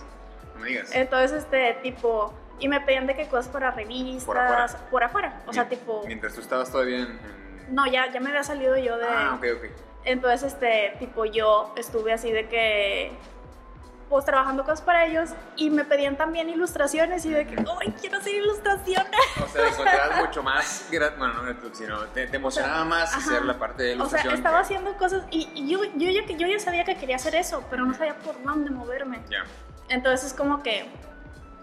[0.56, 0.90] No me digas.
[0.94, 5.44] Entonces, este, tipo, y me pedían de qué cosas para revistas, por afuera.
[5.46, 6.04] O sea, tipo...
[6.08, 7.20] Mientras tú estabas todavía en,
[7.70, 9.06] No, ya, ya me había salido yo de...
[9.08, 9.66] Ah, ok, ok.
[10.06, 13.12] Entonces, este, tipo, yo estuve así de que
[14.10, 18.18] pues trabajando cosas para ellos y me pedían también ilustraciones y de que, ¡ay, quiero
[18.18, 19.20] hacer ilustraciones!
[19.44, 23.84] O sea, encontrabas mucho más, bueno, no sino te, te emocionaba más hacer la parte
[23.84, 24.28] de ilustración.
[24.28, 27.36] O sea, estaba haciendo cosas y, yo, yo, yo, yo, ya sabía que quería hacer
[27.36, 29.20] eso, pero no sabía por dónde moverme.
[29.30, 29.44] Ya.
[29.90, 30.90] Entonces es como que,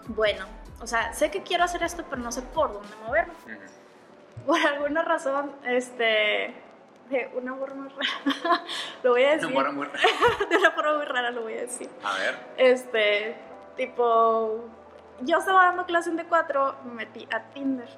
[0.07, 0.45] bueno,
[0.79, 3.33] o sea, sé que quiero hacer esto, pero no sé por dónde moverme.
[4.45, 6.64] Por alguna razón, este
[7.09, 8.63] de una forma muy rara.
[9.03, 9.47] lo voy a decir.
[9.47, 9.99] Una forma muy rara.
[10.49, 11.89] de una forma muy rara lo voy a decir.
[12.03, 12.35] A ver.
[12.57, 13.35] Este,
[13.77, 14.65] tipo,
[15.21, 17.89] yo estaba dando clase en D4, me metí a Tinder.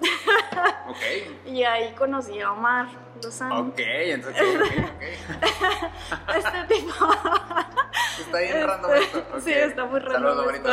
[0.88, 1.46] ok.
[1.46, 2.86] Y ahí conocí a Omar
[3.22, 3.60] Lozano.
[3.60, 4.72] Ok, entonces, ok,
[6.36, 6.94] Este tipo.
[8.20, 9.18] está bien random esto.
[9.30, 9.40] Okay.
[9.40, 10.36] Sí, está muy random.
[10.36, 10.70] Saludos, esto.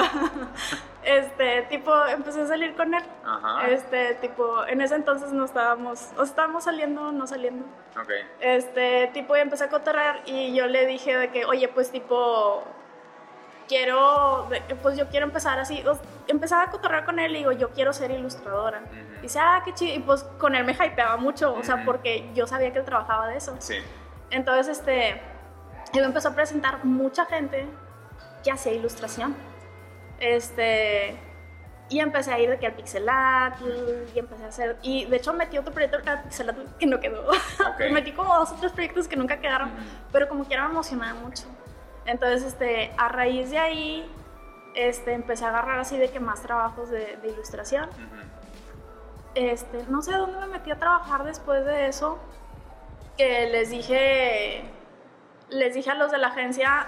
[1.05, 3.03] Este, tipo, empecé a salir con él.
[3.23, 3.67] Ajá.
[3.69, 7.63] Este, tipo, en ese entonces no estábamos, o estábamos saliendo, no saliendo.
[7.99, 8.09] Ok.
[8.39, 12.63] Este, tipo, y empecé a cotorrear y yo le dije de que, oye, pues, tipo,
[13.67, 14.49] quiero,
[14.81, 15.83] pues yo quiero empezar así.
[16.27, 18.81] Empezaba a cotorrear con él y digo, yo quiero ser ilustradora.
[19.19, 19.93] Y dice, ah, qué chido.
[19.95, 23.27] Y pues con él me hypeaba mucho, o sea, porque yo sabía que él trabajaba
[23.27, 23.55] de eso.
[23.59, 23.75] Sí.
[24.31, 27.67] Entonces, este, él me empezó a presentar mucha gente
[28.43, 29.35] que hacía ilustración.
[30.19, 31.17] Este,
[31.89, 33.59] y empecé a ir de que al pixelat
[34.13, 37.29] y empecé a hacer y de hecho metí otro proyecto al pixelat que no quedó.
[37.91, 39.71] Metí como dos otros proyectos que nunca quedaron
[40.11, 41.45] pero como quiera me emocionaba mucho.
[42.05, 44.11] Entonces este a raíz de ahí
[44.73, 47.89] este empecé a agarrar así de que más trabajos de, ilustración.
[49.35, 52.17] Este no sé dónde me metí a trabajar después de eso
[53.15, 54.63] que les dije
[55.49, 56.87] les dije a los de la agencia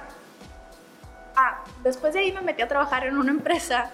[1.38, 3.92] ah, después de ahí me metí a trabajar en una empresa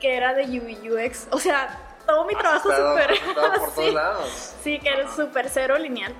[0.00, 1.28] que era de UI UX.
[1.30, 3.20] O sea, todo mi trabajo súper...
[3.34, 4.54] por todos lados.
[4.62, 6.14] Sí, que era súper cero lineal.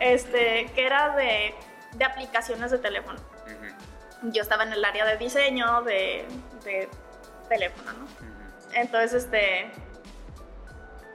[0.00, 1.54] este, que era de,
[1.92, 3.20] de, aplicaciones de teléfono.
[4.22, 6.26] Yo estaba en el área de diseño de,
[6.64, 6.88] de
[7.48, 8.06] teléfono, ¿no?
[8.72, 9.70] Entonces, este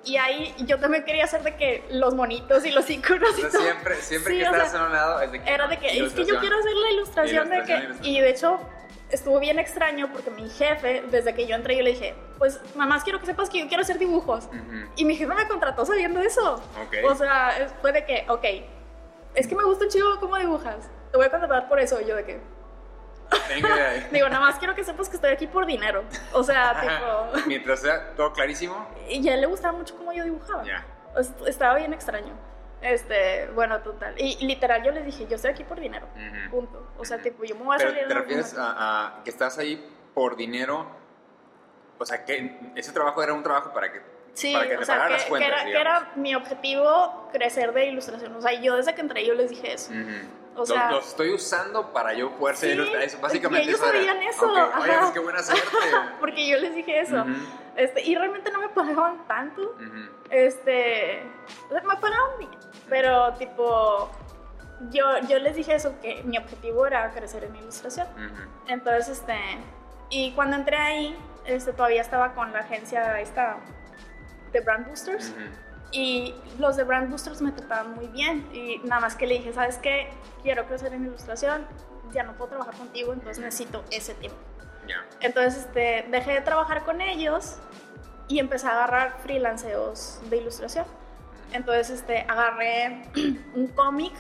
[0.04, 3.62] y ahí yo también quería hacer de que los monitos y los iconos y todo.
[3.62, 5.50] Siempre, siempre que estás en un lado es de que.
[5.50, 7.90] Era de que, es que yo quiero hacer la ilustración, de que.
[8.10, 8.60] Y de hecho,
[9.12, 13.04] estuvo bien extraño porque mi jefe, desde que yo entré, yo le dije, pues mamás,
[13.04, 14.50] quiero que sepas que yo quiero hacer dibujos.
[14.96, 16.62] Y mi jefe me contrató sabiendo eso.
[17.06, 18.46] O sea, fue de que, ok,
[19.36, 20.90] es que me gusta chido cómo dibujas.
[21.12, 22.00] Te voy a contratar por eso.
[22.02, 22.42] Y yo de que,
[24.12, 26.04] Digo, nada más quiero que sepas que estoy aquí por dinero.
[26.34, 27.42] O sea, tipo.
[27.48, 28.88] Mientras sea todo clarísimo.
[29.10, 30.64] Y ya le gustaba mucho cómo yo dibujaba.
[30.64, 30.86] Ya.
[31.46, 32.34] Estaba bien extraño.
[32.82, 34.16] Este, bueno, total.
[34.18, 36.08] Y literal yo les dije, yo estoy aquí por dinero.
[36.50, 36.94] Punto.
[36.98, 38.08] O sea, tipo, yo me voy a salir.
[38.08, 40.88] ¿Te refieres a, que estás ahí por dinero?
[41.98, 44.02] O sea, que ese trabajo era un trabajo para que
[44.34, 46.36] Sí, para que o te sea, pagaran que, las que cuentas, era, que era mi
[46.36, 48.36] objetivo crecer de ilustración.
[48.36, 49.92] O sea, yo desde que entré yo les dije eso.
[49.92, 50.41] Ujú.
[50.56, 53.04] O Los- sea- los, estoy usando para yo poder ser Sí, ilustrador.
[53.08, 55.66] Eso, básicamente y ellos sabían eso, Ok, Oye, pues qué buena suerte.
[56.20, 57.26] Porque yo les dije eso.
[57.78, 59.62] Este, y realmente no me pagaban tanto.
[59.62, 60.10] Ujú.
[60.30, 61.24] Este,
[61.70, 62.52] o sea, me pagaban bien,
[62.90, 64.12] pero tipo,
[64.90, 68.08] yo, yo les dije eso, que mi objetivo era crecer en ilustración.
[68.68, 69.38] Entonces, este,
[70.10, 73.56] y cuando entré ahí, este, todavía estaba con la agencia esta
[74.52, 75.34] de Brand Boosters.
[75.92, 78.48] Y los de Brand Boosters me trataban muy bien.
[78.54, 80.10] Y nada más que le dije, ¿sabes qué?
[80.42, 81.66] Quiero crecer en ilustración,
[82.14, 84.38] ya no puedo trabajar contigo, entonces necesito ese tiempo.
[84.88, 85.06] Ya.
[85.20, 87.58] Entonces este, dejé de trabajar con ellos
[88.28, 90.86] y empecé a agarrar freelanceos de ilustración.
[91.52, 93.06] Entonces este, agarré
[93.56, 94.14] un cómic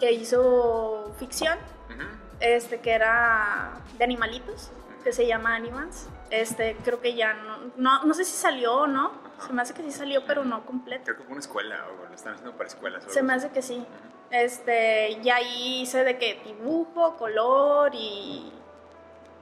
[0.00, 1.58] que hizo ficción,
[1.90, 2.02] Ujú.
[2.40, 4.70] este, que era de animalitos,
[5.04, 6.08] que se llama Animals.
[6.30, 9.06] Este, creo que ya no, no, no sé si salió o no,
[9.38, 9.48] Ajá.
[9.48, 11.02] se me hace que sí salió, pero no completo.
[11.04, 13.04] Creo que fue una escuela o lo están haciendo para escuelas.
[13.08, 13.84] Se me hace que sí.
[14.30, 18.52] Este, y ahí hice de que dibujo, color y.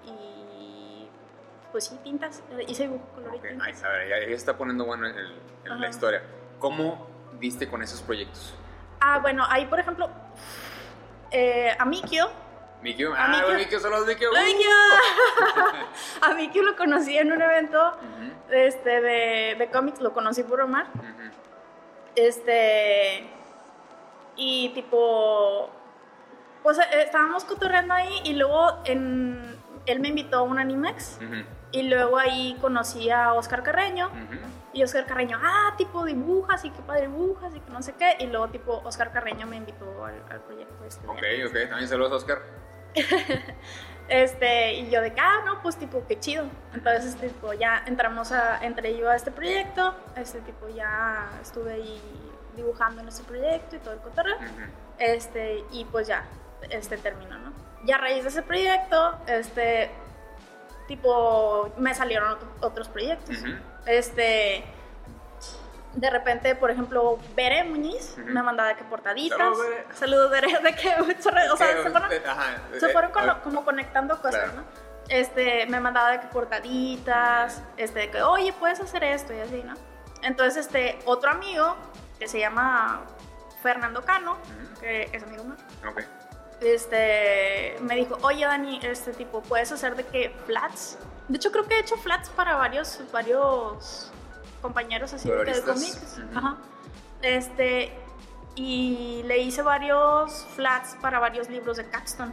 [0.07, 1.09] y.
[1.73, 2.43] pues sí, tintas.
[2.67, 3.85] Hice dibujo, color y tintas.
[3.85, 6.23] a ver, ya, ya está poniendo bueno el- el- la historia.
[6.59, 7.07] ¿Cómo
[7.39, 8.55] diste con esos proyectos?
[9.01, 10.09] Ah, bueno, ahí por ejemplo.
[11.31, 11.85] Eh, a
[12.83, 13.13] Mikio.
[13.17, 13.81] Ah, Mikio.
[13.81, 14.31] Son los Mikio.
[14.37, 14.41] ¡A
[16.31, 16.33] uh.
[16.33, 17.97] A Mikio lo conocí en un evento
[18.51, 20.87] este, de, de cómics, lo conocí por Omar.
[22.15, 23.29] Este.
[24.37, 25.71] Y tipo.
[26.63, 31.19] Pues estábamos cotorreando ahí y luego en, él me invitó a un Animex.
[31.71, 34.11] Y luego ahí conocí a Oscar Carreño.
[34.73, 38.17] Y Oscar Carreño, ah, tipo dibujas y qué padre dibujas y que no sé qué.
[38.21, 41.07] Y luego tipo Oscar Carreño me invitó al, al proyecto este.
[41.07, 41.69] Ok, ok.
[41.69, 42.43] También saludos, Oscar.
[44.09, 46.47] Este, y yo de que, ah, no, pues tipo, qué chido.
[46.73, 49.95] Entonces, tipo, ya entramos a, entré yo a este proyecto.
[50.17, 52.01] Este tipo, ya estuve ahí
[52.57, 54.39] dibujando en este proyecto y todo el cotorreo.
[54.99, 56.25] Este, y pues ya,
[56.71, 57.53] este terminó, ¿no?
[57.85, 59.91] Ya a raíz de ese proyecto, este,
[60.87, 63.37] tipo, me salieron otro- otros proyectos.
[63.85, 64.65] Este,
[65.95, 69.39] de repente, por ejemplo, Bere Muñiz me mandaba de que portaditas.
[69.39, 69.87] Saludos, Bere.
[69.95, 73.65] Saludos, Bere, de que, o sea, se fueron, ajá, se eh, fueron con- ah, como
[73.65, 74.53] conectando cosas, Claro.
[74.53, 74.65] ¿no?
[75.09, 79.63] Este, me mandaba de que portaditas, este, de que, oye, puedes hacer esto y así,
[79.63, 79.75] ¿no?
[80.23, 81.77] Entonces, este, otro amigo
[82.19, 83.03] que se llama
[83.63, 84.81] Fernando Cano, Ujú.
[84.81, 85.57] que es amigo mío,
[86.61, 90.99] este, me dijo, oye, Dani, este tipo, puedes hacer de que flats.
[91.29, 94.11] De hecho, creo que he hecho flats para varios, varios
[94.61, 96.19] compañeros así de, cómics.
[96.19, 96.39] Ujú.
[96.39, 96.57] Ajá.
[97.23, 97.93] Este,
[98.55, 102.33] y le hice varios flats para varios libros de Capstone.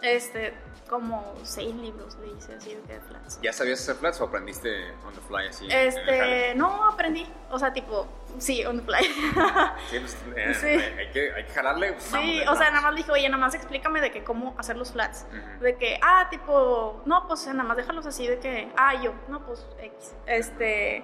[0.00, 0.54] Este,
[0.88, 3.40] como seis libros le hice así de flats.
[3.42, 5.68] ¿Ya sabías hacer flats o aprendiste on the fly así?
[5.70, 7.26] Este, no aprendí.
[7.50, 8.06] O sea, tipo,
[8.38, 9.04] sí, on the fly.
[9.90, 10.66] Sí, pues, eh, Sí.
[10.66, 11.92] Hay, que, hay que jalarle.
[11.94, 14.76] pues, sí, o sea, nada más dije, oye, nada más explícame de que cómo hacer
[14.76, 15.26] los flats.
[15.60, 19.44] De que, ah, tipo, no, pues nada más déjalos así de que, ah, yo, no,
[19.44, 20.14] pues X.
[20.26, 21.02] Este,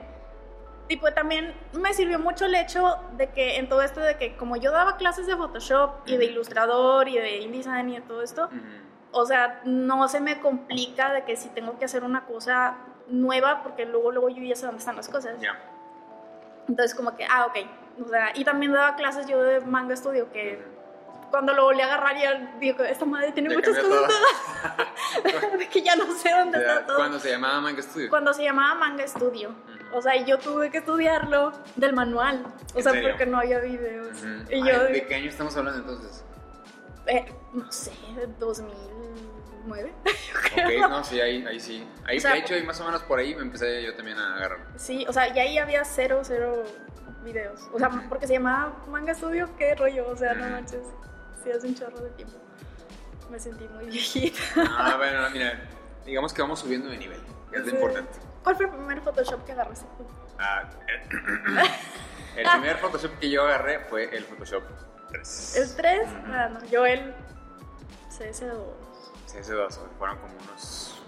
[0.88, 4.56] tipo, también me sirvió mucho el hecho de que en todo esto de que como
[4.56, 8.44] yo daba clases de Photoshop y de ilustrador y de InDesign y de todo esto,
[8.46, 8.56] Ujú.
[9.12, 12.76] o sea, no se me complica de que si tengo que hacer una cosa
[13.08, 15.40] nueva, porque luego, luego yo ya sé dónde están las cosas.
[15.40, 15.58] Ya.
[16.68, 18.04] Entonces, como que, ah, ok.
[18.04, 20.60] O sea, y también daba clases yo de manga estudio, que
[21.30, 24.12] cuando lo volví a agarrar ya digo, esta madre tiene Ya muchas cosas
[25.22, 25.58] todo.
[25.58, 26.96] de que ya no sé dónde Ya, está todo.
[26.96, 28.10] Cuando se llamaba Manga Studio.
[28.10, 29.54] Cuando se llamaba Manga Studio.
[29.92, 32.44] O sea, yo tuve que estudiarlo del manual.
[32.74, 33.10] O ¿En sea, serio?
[33.10, 34.16] porque no había videos.
[34.50, 36.24] Y Ay, ¿De qué año estamos hablando entonces?
[37.06, 37.92] eh, no sé,
[38.38, 39.92] 2009.
[40.56, 41.86] Ok, no, sí, ahí, ahí sí.
[42.04, 44.16] Ahí, O sea, de hecho, ahí más o menos por ahí me empecé yo también
[44.18, 44.58] a agarrar.
[44.76, 46.62] Sí, o sea, y ahí había cero, cero
[47.22, 47.60] videos.
[47.72, 50.08] O sea, porque se llamaba Manga Studio, qué rollo.
[50.08, 50.86] O sea, no manches.
[51.42, 52.36] Sí, hace un chorro de tiempo.
[53.30, 54.38] Me sentí muy viejita.
[54.56, 55.60] Ah, bueno, mira,
[56.06, 57.20] digamos que vamos subiendo de nivel,
[57.52, 57.70] es lo Sí.
[57.76, 58.18] importante.
[58.46, 60.06] ¿Cuál fue el primer Photoshop que agarraste tú?
[60.38, 64.62] Ah, el, el primer Photoshop que yo agarré fue el Photoshop
[65.08, 65.56] 3.
[65.56, 66.02] ¿El 3?
[66.08, 66.16] Ujú.
[66.32, 67.12] Ah, no, yo el
[68.16, 68.54] CS2.
[69.32, 71.02] CS2, fueron como unos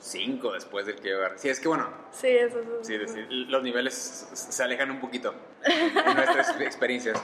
[0.00, 1.38] 5 después del que yo agarré.
[1.38, 2.84] Sí, es que bueno, Sí, eso es.
[2.84, 3.94] sí, sí, los niveles
[4.32, 5.32] se alejan un poquito
[5.64, 7.22] en nuestras experiencias.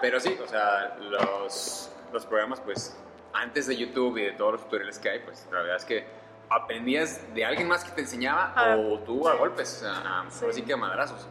[0.00, 2.96] Pero sí, o sea, los, los programas, pues,
[3.32, 6.19] antes de YouTube y de todos los tutoriales que hay, pues, la verdad es que
[6.50, 10.40] aprendías de alguien más que te enseñaba Ah, o tú a golpes, a, a- Sí.
[10.42, 11.26] ahora sí que a madrazos.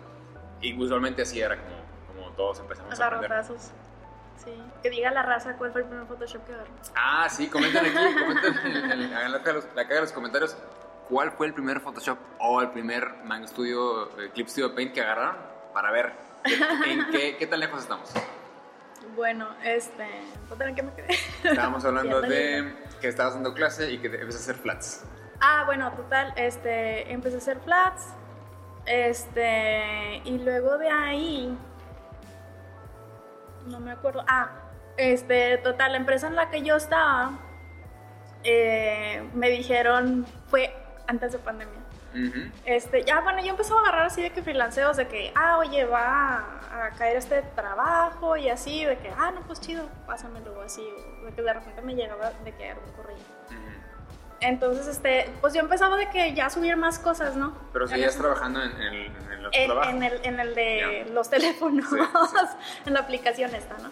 [0.62, 1.76] Y usualmente así era como,
[2.22, 3.32] como todos empezamos a aprender.
[3.32, 3.72] Agarrotazos.
[4.44, 4.52] Sí.
[4.82, 6.72] Que diga la raza cuál fue el primer Photoshop que agarró.
[6.96, 10.58] Ah, sí, comenten aquí, comenten, hagan la, caja de los- la caja de los comentarios
[11.10, 15.02] ¿cuál fue el primer Photoshop o el primer Mango Studio, eh, Clip Studio Paint que
[15.02, 15.36] agarraron
[15.74, 16.14] para ver
[16.86, 18.10] en qué, qué tan lejos estamos?
[19.16, 20.06] Bueno, este,
[20.60, 21.08] ¿en qué me quedé?
[21.44, 25.06] Estábamos hablando de que estabas dando clase y que empezaste a hacer flats.
[25.42, 28.14] Ah, bueno, total, este, empecé a hacer flats,
[28.86, 31.58] este, y luego de ahí,
[33.68, 34.50] no me acuerdo, ah,
[34.98, 37.40] este, total, la empresa en la que yo estaba,
[38.44, 40.74] eh, me dijeron, fue
[41.08, 41.79] antes de pandemia.
[42.66, 45.86] Este, ya, bueno, yo empezaba a agarrar así de que freelanceos, de que, ah, oye,
[45.86, 46.38] va
[46.72, 50.82] a, caer este trabajo y así, de que, ah, no, pues chido, pásamelo así,
[51.22, 53.18] o de que de repente me llegaba de que algún correo.
[54.42, 57.58] Entonces, este, pues yo empezaba de que ya subir más cosas, ¿no?
[57.74, 59.12] Pero seguías trabajando en, el,
[59.52, 61.88] en en, el, en el de los teléfonos,
[62.86, 63.92] en la aplicación esta, ¿no?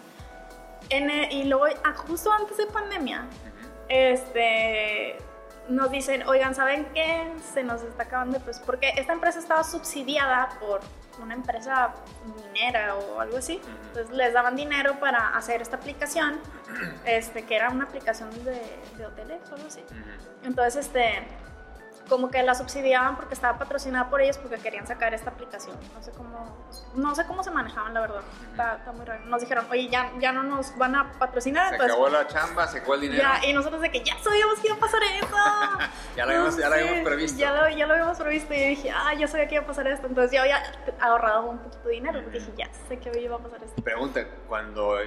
[1.30, 3.26] y luego, ah, justo antes de pandemia,
[3.88, 5.18] este,
[5.68, 7.30] nos dicen, oigan, ¿saben qué?
[7.52, 10.80] Se nos está acabando, pues, porque esta empresa estaba subsidiada por
[11.22, 11.94] una empresa
[12.44, 13.60] minera o algo así.
[13.88, 16.40] Entonces les daban dinero para hacer esta aplicación,
[17.04, 18.60] este, que era una aplicación de,
[18.96, 19.84] de hoteles o algo así.
[20.44, 21.26] Entonces, este
[22.08, 25.76] como que la subsidiaban porque estaba patrocinada por ellos porque querían sacar esta aplicación.
[25.94, 26.56] No sé cómo,
[26.94, 28.22] no sé cómo se manejaban, la verdad.
[28.50, 29.24] Está, muy raro.
[29.26, 31.76] Nos dijeron, oye, ya, ya no nos van a patrocinar.
[31.76, 33.22] Se acabó la chamba, se acabó el dinero.
[33.22, 35.26] Ya, y nosotros de que ya sabíamos que iba a pasar eso.
[36.16, 37.38] ya lo habíamos, ya lo habíamos previsto.
[37.38, 39.86] Ya lo, ya lo habíamos previsto y dije, ah, ya sabía que iba a pasar
[39.88, 40.06] esto.
[40.06, 40.62] Entonces yo había
[41.00, 43.82] ahorrado un poquito de dinero dije, ya sé que iba a pasar esto.
[43.82, 44.98] Pregunta, cuando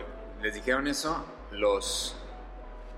[0.41, 2.15] les dijeron eso, los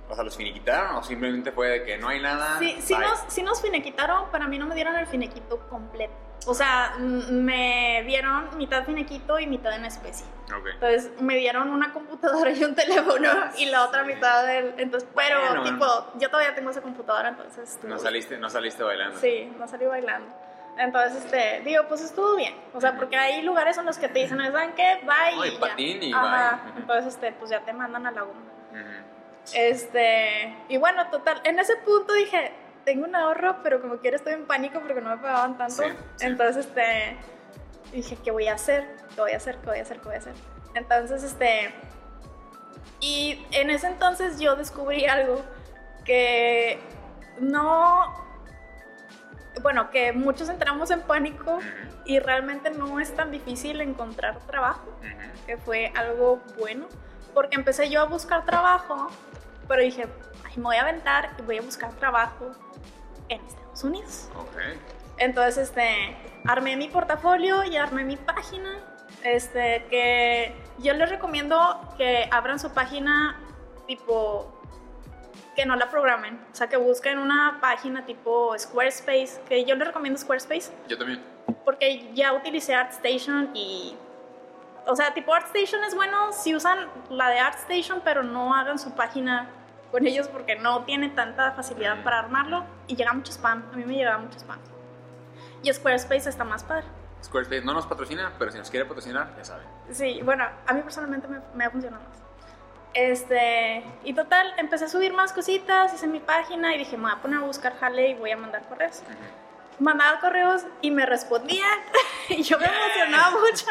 [0.10, 2.60] o sea, ¿los finiquitaron o simplemente fue de que no hay nada?
[2.60, 6.14] Sí, sí nos, sí nos finiquitaron, pero a mí no me dieron el finiquito completo.
[6.46, 10.26] O sea, me dieron mitad finiquito y mitad en especie.
[10.46, 10.74] Okay.
[10.74, 14.76] Entonces me dieron una computadora y un teléfono y la otra mitad del...
[14.78, 15.86] Entonces, pero tipo,
[16.16, 17.80] yo todavía tengo esa computadora, entonces...
[17.84, 19.18] No saliste, no saliste bailando.
[19.20, 20.36] Sí, no salí bailando.
[20.78, 22.56] Entonces, este, digo, pues estuvo bien.
[22.74, 25.00] O sea, porque hay lugares en los que te dicen, ¿saben qué?
[25.04, 25.36] Bye.
[25.36, 26.62] No, y, patín y Ajá.
[26.76, 28.42] Entonces, este, pues ya te mandan a la goma.
[29.54, 32.54] Este, y bueno, total, en ese punto dije,
[32.86, 35.84] tengo un ahorro, pero como quiera estoy en pánico porque no me pagaban tanto.
[36.22, 37.18] Entonces, este,
[37.92, 38.88] dije, ¿qué voy a hacer?
[39.16, 39.58] ¿Qué voy a hacer?
[39.58, 39.98] ¿Qué voy a hacer?
[39.98, 40.34] ¿Qué voy a hacer?
[40.76, 41.74] Entonces, este,
[43.00, 45.44] y en ese entonces yo descubrí algo
[46.06, 46.80] que
[47.40, 48.14] no,
[49.62, 51.60] bueno, que muchos entramos en pánico
[52.06, 54.98] y realmente no es tan difícil encontrar trabajo,
[55.46, 56.88] que fue algo bueno
[57.34, 59.10] porque empecé yo a buscar trabajo,
[59.68, 60.08] pero dije,
[60.46, 62.52] Ay, me voy a aventar y voy a buscar trabajo
[63.30, 64.30] en Estados Unidos.
[64.50, 64.80] Okay.
[65.18, 66.16] Entonces, este,
[66.46, 68.80] armé mi portafolio y armé mi página,
[69.24, 73.40] este, que yo les recomiendo que abran su página
[73.88, 74.50] tipo
[75.56, 79.88] que no la programen, o sea, que busquen una página tipo Squarespace, que yo les
[79.88, 80.72] recomiendo Squarespace.
[80.88, 81.22] Yo también.
[81.64, 83.96] Porque ya utilicé ArtStation y
[84.88, 88.92] o sea, tipo ArtStation es bueno si usan la de ArtStation, pero no hagan su
[88.92, 89.50] página
[89.92, 93.64] con ellos porque no tiene tanta facilidad para armarlo y llega mucho spam.
[93.72, 94.60] A mí me llega mucho spam.
[95.62, 96.86] Y Squarespace está más padre.
[97.24, 99.66] Squarespace no nos patrocina, pero si nos quiere patrocinar, ya saben.
[99.92, 102.22] Sí, bueno, a mí personalmente me, ha funcionado más.
[102.94, 107.14] Este, y total, empecé a subir más cositas, hice mi página y dije, me voy
[107.14, 109.02] a poner a buscar jale y voy a mandar correos
[109.80, 111.80] mandaba correos y me respondían
[112.30, 113.66] y yo me emocionaba mucho.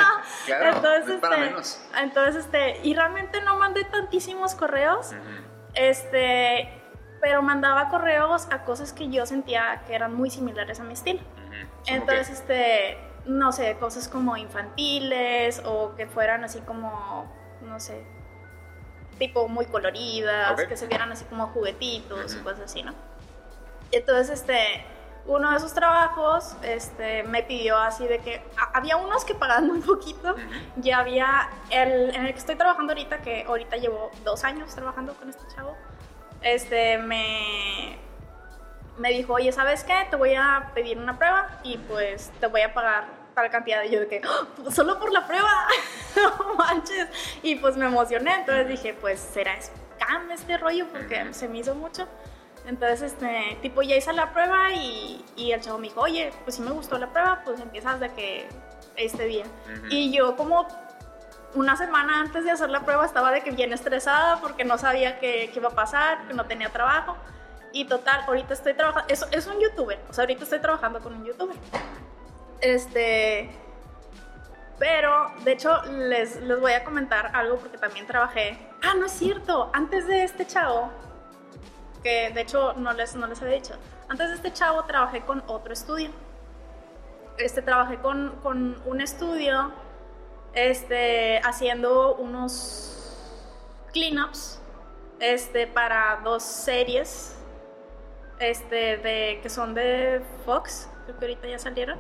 [0.46, 5.12] Claro, entonces, este, entonces este, y realmente no mandé tantísimos correos,
[5.74, 6.82] este,
[7.20, 11.20] pero mandaba correos a cosas que yo sentía que eran muy similares a mi estilo.
[11.86, 17.30] Entonces, este, no sé, cosas como infantiles o que fueran así como,
[17.62, 18.04] no sé,
[19.18, 22.94] tipo muy coloridas, que se vieran así como juguetitos y cosas así, ¿no?
[23.92, 24.84] Entonces, este,
[25.26, 28.42] uno de esos trabajos este, me pidió así de que
[28.74, 30.35] había unos que pagaban muy poquito.
[30.76, 35.14] Ya había el en el que estoy trabajando ahorita que ahorita llevo dos años trabajando
[35.14, 35.76] con este chavo
[36.42, 37.96] este me
[38.98, 42.62] me dijo oye sabes qué te voy a pedir una prueba y pues te voy
[42.62, 43.04] a pagar
[43.35, 44.70] tal cantidad y yo de que ¡Oh!
[44.70, 45.66] solo por la prueba
[46.16, 47.08] no manches.
[47.42, 48.35] Y pues me emocioné.
[48.35, 52.06] Entonces dije pues será scam este rollo porque se me hizo mucho
[52.66, 56.57] entonces, este, tipo, ya hice la prueba y, y el chavo me dijo, oye, pues
[56.57, 58.48] si me gustó la prueba, pues empiezas de que
[58.96, 59.46] esté bien.
[59.90, 60.66] Y yo como
[61.55, 65.18] una semana antes de hacer la prueba estaba de que bien estresada porque no sabía
[65.18, 67.16] qué, qué iba a pasar, que no tenía trabajo.
[67.72, 71.15] Y total, ahorita estoy trabajando, es, es un youtuber, o sea, ahorita estoy trabajando con
[71.15, 71.56] un youtuber.
[72.60, 73.50] Este,
[74.79, 78.58] pero, de hecho, les, les voy a comentar algo porque también trabajé.
[78.83, 80.90] Ah, no es cierto, antes de este chavo,
[82.03, 83.75] que de hecho no les, no les he dicho.
[84.09, 86.11] Antes de este chavo trabajé con otro estudio.
[87.38, 89.73] Este, trabajé con, con un estudio
[90.55, 92.92] este, haciendo unos
[93.92, 94.61] cleanups
[95.21, 97.37] este, para dos series
[98.38, 101.98] este, de, que son de Fox, creo que ahorita ya salieron.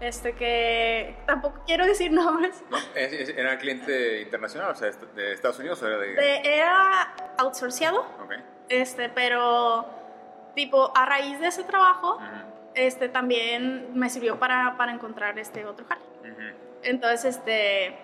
[0.00, 2.62] Este que tampoco quiero decir nombres.
[2.70, 6.40] No, ¿Era cliente internacional, o sea, de Estados Unidos o era de...?
[6.44, 8.06] era outsourciado.
[8.24, 8.38] Okay.
[8.68, 9.86] Este, pero
[10.54, 12.18] tipo, a raíz de ese trabajo,
[12.74, 16.02] este, también me sirvió para, para encontrar este otro jale.
[16.82, 17.96] Entonces, este,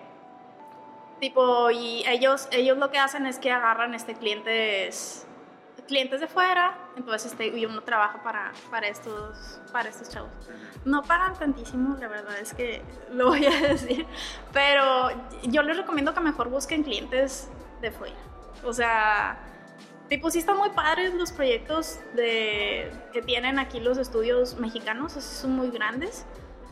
[1.19, 5.25] tipo, y ellos, ellos lo que hacen es que agarran este clientes
[5.85, 10.31] clientes de fuera, entonces este, y uno trabaja para, para, estos, para estos chavos.
[10.83, 14.05] No pagan tantísimo, la verdad es que lo voy a decir,
[14.51, 15.09] pero
[15.43, 17.49] yo les recomiendo que mejor busquen clientes
[17.81, 18.15] de fuera.
[18.63, 19.37] O sea,
[20.09, 25.55] tipo, sí están muy padres los proyectos de, que tienen aquí los estudios mexicanos, son
[25.55, 26.25] muy grandes.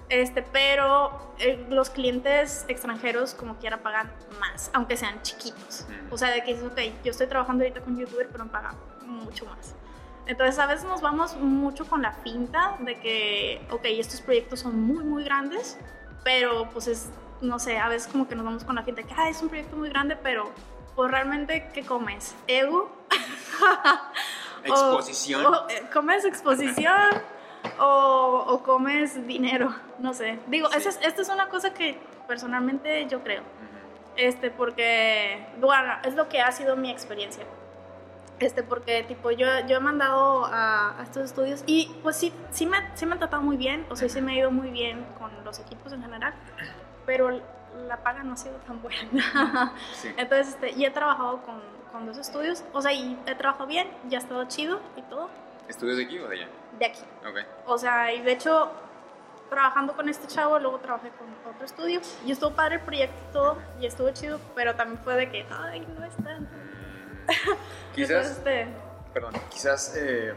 [0.10, 5.88] Este, pero eh, los clientes extranjeros como quiera pagan más, aunque sean chiquitos.
[6.12, 8.76] O sea, de que dices, ok, yo estoy trabajando ahorita con youtuber, pero me pagan
[9.06, 9.76] mucho más.
[10.26, 14.80] Entonces a veces nos vamos mucho con la finta de que, ok, estos proyectos son
[14.80, 15.78] muy, muy grandes,
[16.24, 17.10] pero pues es,
[17.42, 19.42] no sé, a veces como que nos vamos con la finta de que, ah, es
[19.42, 20.52] un proyecto muy grande, pero
[20.96, 22.36] pues realmente, ¿qué comes?
[22.48, 22.92] ¿Ego?
[24.64, 25.46] ¿Exposición?
[25.46, 27.22] O, eh, ¿Comes exposición?
[27.80, 29.74] O, o, comes dinero?
[30.00, 30.40] No sé.
[30.48, 33.44] Digo, esta es una cosa que personalmente yo creo.
[34.16, 37.46] Este, porque, bueno, es lo que ha sido mi experiencia
[38.40, 42.78] este, porque tipo yo, yo he mandado a, estos estudios y pues sí, sí me,
[42.96, 45.32] sí me han tratado muy bien, o sea, sí me ha ido muy bien con
[45.44, 46.34] los equipos en general,
[47.06, 47.42] pero
[47.88, 49.74] la paga no ha sido tan buena.
[50.18, 51.62] Entonces, este, y he trabajado con,
[51.92, 55.30] con, dos estudios, o sea, y he trabajado bien, ya ha estado chido y todo.
[55.68, 56.50] ¿Estudios de aquí o de allá?
[56.80, 57.02] De aquí.
[57.30, 57.44] Okay.
[57.66, 58.72] O sea, y de hecho,
[59.50, 63.34] trabajando con este chavo, luego trabajé con otro estudio y estuvo padre el proyecto y
[63.34, 66.50] todo, y estuvo chido, pero también fue de que, ay, no es tanto
[67.96, 68.68] quizás, este,
[69.14, 70.34] perdón, quizás eh,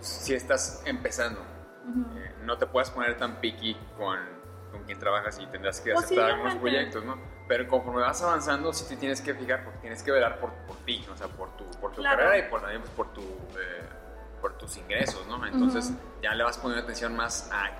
[0.00, 4.18] si estás empezando, eh, no te puedas poner tan picky con,
[4.70, 7.18] con quien trabajas y tendrás que aceptar algunos proyectos, ¿no?
[7.48, 10.76] Pero conforme vas avanzando, sí te tienes que fijar, porque tienes que velar por, por
[10.78, 13.82] ti, o sea, por tu, por tu carrera y por, también pues, por, tu, eh,
[14.40, 15.44] por tus ingresos, ¿no?
[15.46, 15.92] Entonces
[16.22, 17.70] ya le vas poniendo atención más a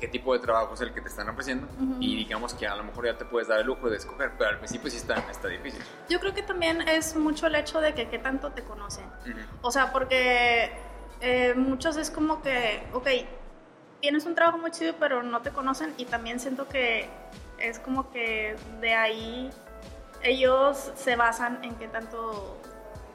[0.00, 1.68] qué tipo de trabajo es el que te están ofreciendo
[2.00, 4.50] y digamos que a lo mejor ya te puedes dar el lujo de escoger, pero
[4.50, 5.82] al principio sí está, está difícil.
[6.08, 9.04] Yo creo que también es mucho el hecho de que qué tanto te conocen.
[9.60, 10.72] O sea, porque
[11.20, 13.08] eh, muchos es como que, ok,
[14.04, 17.08] tienes un trabajo muy chido, pero no te conocen y también siento que
[17.56, 19.50] es como que de ahí
[20.22, 22.60] ellos se basan en qué tanto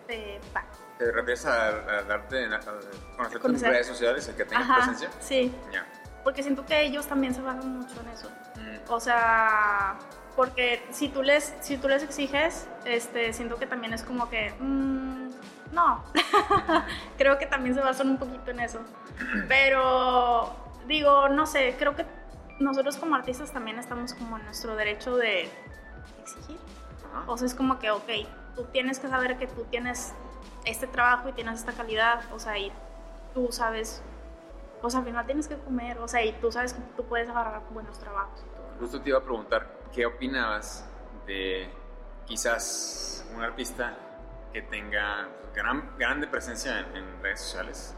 [0.08, 0.72] te pagan.
[0.98, 5.12] ¿Te refieres a, darte, a, conocer, tus redes sociales, el que tengas presencia?
[5.20, 5.54] Sí.
[6.24, 8.32] Porque siento que ellos también se basan mucho en eso.
[8.56, 8.92] Mm.
[8.92, 9.96] O sea,
[10.36, 14.56] porque si tú les, si tú les exiges, este, siento que también es como que,
[14.60, 15.30] mm,
[15.72, 16.04] no,
[17.20, 18.80] creo que también se basan un poquito en eso.
[19.48, 22.06] Pero digo, no sé, creo que
[22.60, 25.50] nosotros como artistas también estamos como en nuestro derecho de
[26.20, 26.60] exigir.
[27.28, 28.10] O sea, es como que, ok,
[28.56, 30.14] tú tienes que saber que tú tienes
[30.66, 32.72] este trabajo y tienes esta calidad, o sea, y
[33.34, 34.04] tú sabes
[34.82, 37.62] pues al final tienes que comer, o sea, y tú sabes que tú puedes agarrar
[37.72, 38.44] buenos trabajos.
[38.80, 40.88] Justo te iba a preguntar, ¿qué opinabas
[41.26, 41.70] de
[42.26, 43.98] quizás un artista
[44.54, 47.96] que tenga gran, grande presencia en, redes sociales,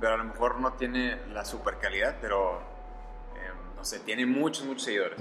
[0.00, 2.60] pero a lo mejor no tiene la super calidad, pero
[3.36, 5.20] em, no sé, tiene muchos, muchos seguidores.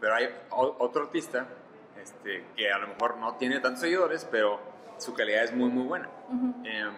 [0.00, 1.46] Pero hay otro artista
[2.00, 4.60] este, que a lo mejor no tiene tantos seguidores, pero
[4.98, 6.08] su calidad es muy, muy buena.
[6.64, 6.94] Em,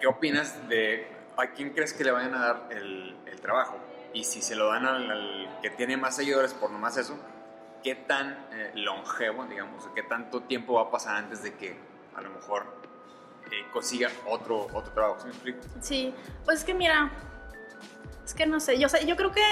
[0.00, 1.06] ¿Qué opinas de
[1.36, 3.78] ¿a quién crees que le vayan a dar el, trabajo?
[4.12, 7.18] Y si se lo dan al, que tiene más seguidores por nomás eso,
[7.82, 11.78] ¿qué tan eh, longevo, digamos, qué tanto tiempo va a pasar antes de que
[12.14, 12.66] a lo mejor
[13.50, 15.20] eh, consiga otro, otro trabajo?
[15.20, 15.60] ¿Sí me explico?
[15.80, 16.14] Sí,
[16.44, 17.10] pues es que mira,
[18.24, 19.44] es que no sé, yo, sé, yo creo que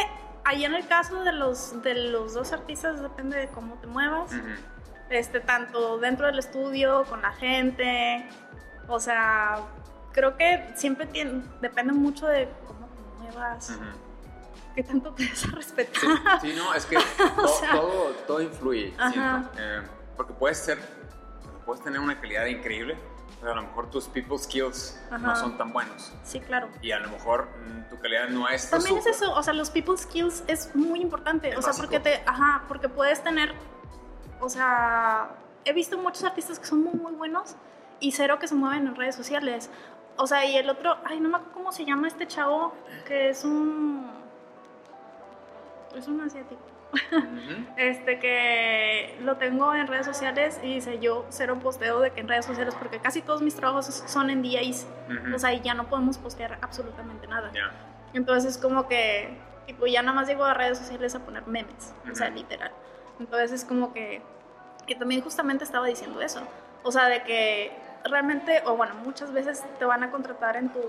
[0.45, 4.33] ahí en el caso de los, de los dos artistas depende de cómo te muevas,
[5.11, 8.29] este, tanto dentro del estudio, con la gente,
[8.89, 9.61] o sea,
[10.13, 13.79] creo que siempre tiene, depende mucho de cómo te muevas.
[14.79, 16.41] ¿Qué tanto te vas a respetar?
[16.41, 16.97] Sí, no, es que
[17.73, 18.95] todo, todo, influye,
[19.57, 19.83] eh,
[20.17, 20.79] porque puedes ser,
[21.67, 22.97] puedes tener una calidad increíble,
[23.41, 26.13] pero a lo mejor tus people skills no son tan buenos.
[26.23, 26.69] Sí, claro.
[26.81, 29.69] Y a lo mejor mm, tu calidad no es También es eso, o sea, los
[29.71, 33.57] people skills es muy importante, o sea, porque te, ajá, porque puedes tener,
[34.39, 35.31] o sea,
[35.65, 37.57] he visto muchos artistas que son muy, muy buenos
[37.99, 39.71] y cero que se mueven en redes sociales
[40.19, 42.75] o sea, y el otro, ay, no me acuerdo cómo se llama este chavo,
[43.07, 44.11] que es un,
[45.97, 46.63] es un asiático.
[47.77, 52.29] Este que lo tengo en redes sociales y dice yo cero posteo de que en
[52.29, 54.87] redes sociales porque casi todos mis trabajos son en DAs,
[55.35, 57.51] o sea, y ya no podemos postear absolutamente nada.
[58.15, 59.37] Entonces es como que
[59.67, 62.73] tipo ya nada más llego a redes sociales a poner memes, o sea, literal.
[63.21, 64.23] Entonces es como que
[64.87, 66.41] que también justamente estaba diciendo eso,
[66.83, 67.71] o sea, de que
[68.05, 70.81] realmente o bueno, muchas veces te van a contratar en tu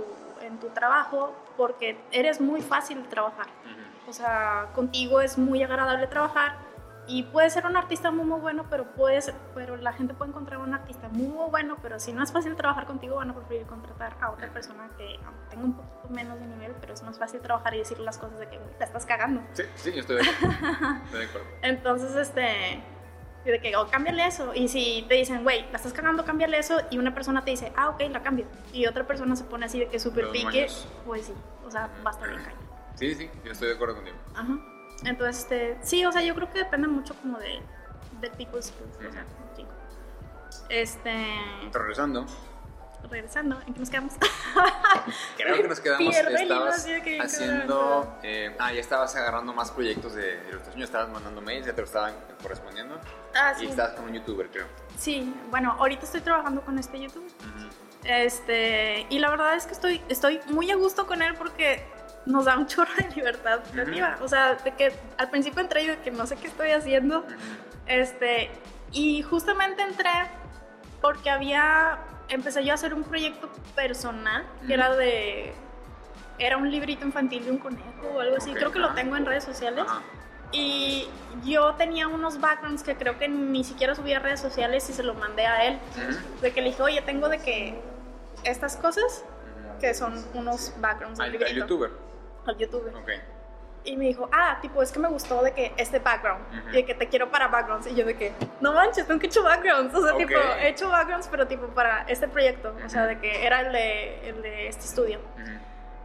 [0.41, 3.47] en tu trabajo porque eres muy fácil de trabajar.
[4.09, 6.57] O sea, contigo es muy agradable trabajar
[7.07, 10.59] y puedes ser un artista muy, muy bueno, pero, puedes, pero la gente puede encontrar
[10.59, 13.65] un artista muy, muy bueno, pero si no es fácil trabajar contigo, van a preferir
[13.67, 17.39] contratar a otra persona que tenga un poquito menos de nivel, pero es más fácil
[17.41, 19.41] trabajar y decir las cosas de que te estás cagando.
[19.53, 20.55] Sí, sí, yo estoy de acuerdo.
[21.05, 21.47] estoy de acuerdo.
[21.61, 22.83] Entonces, este
[23.45, 24.53] de que, oh, cámbiale eso.
[24.53, 26.77] Y si te dicen, güey, la estás cagando, cámbiale eso.
[26.91, 28.45] Y una persona te dice, ah, ok, la cambio.
[28.73, 30.67] Y otra persona se pone así de que súper pique,
[31.05, 31.33] pues sí,
[31.65, 32.68] o sea, va a estar bien.
[32.99, 34.17] Sí, sí, yo estoy de acuerdo contigo.
[34.35, 34.59] Ajá.
[35.05, 37.61] Entonces, este, sí, o sea, yo creo que depende mucho como de,
[38.19, 39.25] de people's skills, o sea,
[39.55, 39.65] sí.
[40.67, 41.25] Este...
[41.71, 42.25] Regresando.
[43.09, 44.13] Regresando, ¿en qué nos quedamos?
[45.37, 46.85] Creo que nos quedamos, estabas
[47.21, 48.19] haciendo...
[48.23, 51.81] Eh, ah, ya estabas agarrando más proyectos de ilustración, ya estabas mandando mails, ya te
[51.81, 52.99] lo estaban correspondiendo.
[53.33, 53.65] Ah, sí.
[53.65, 54.67] Y estabas con un youtuber, creo.
[54.97, 57.31] Sí, bueno, ahorita estoy trabajando con este youtuber.
[58.03, 61.85] Este, y la verdad es que estoy, estoy muy a gusto con él porque
[62.29, 64.17] nos da un chorro de libertad creativa.
[64.21, 67.25] O sea, de que al principio entré y de que no sé qué estoy haciendo.
[67.87, 68.51] Este,
[68.91, 70.09] y justamente entré
[71.01, 71.97] porque había,
[72.29, 75.53] empecé yo a hacer un proyecto personal que era de,
[76.37, 78.53] era un librito infantil de un conejo o algo así.
[78.53, 79.85] Creo que lo tengo en redes sociales.
[80.51, 81.07] Y
[81.43, 85.03] yo tenía unos backgrounds que creo que ni siquiera subía a redes sociales y se
[85.03, 85.79] lo mandé a él.
[86.41, 87.79] De que le dije, oye, tengo de que
[88.43, 89.23] estas cosas
[89.79, 91.19] que son unos backgrounds.
[91.19, 92.08] ¿Al, youtuber?
[92.49, 92.93] Al youtuber.
[93.83, 96.85] Y me dijo, ah, tipo, es que me gustó de que este background, y de
[96.85, 97.87] que te quiero para backgrounds.
[97.87, 99.95] Y yo de que, no manches, tengo que hecho backgrounds.
[99.95, 102.75] O sea, tipo, he hecho backgrounds, pero tipo para este proyecto.
[102.85, 105.19] O sea, de que era el de, el de este estudio.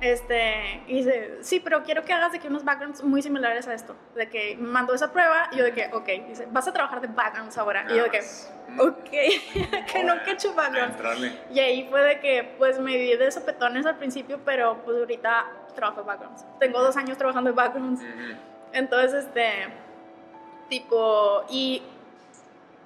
[0.00, 3.74] Este, y dice, sí, pero quiero que hagas de que unos backgrounds muy similares a
[3.74, 3.96] esto.
[4.14, 6.06] De que mandó esa prueba y yo de que, ok.
[6.28, 7.86] Dice, vas a trabajar de backgrounds ahora.
[7.88, 8.20] y yo de que,
[8.78, 9.10] ok,
[9.92, 10.98] que nunca he hecho backgrounds.
[11.50, 15.46] Y ahí fue de que, pues me di de sopetones al principio, pero pues ahorita
[15.74, 16.44] trabajo de backgrounds.
[16.58, 18.02] Tengo dos años trabajando en backgrounds.
[18.72, 19.68] Entonces, este,
[20.68, 21.82] tipo, y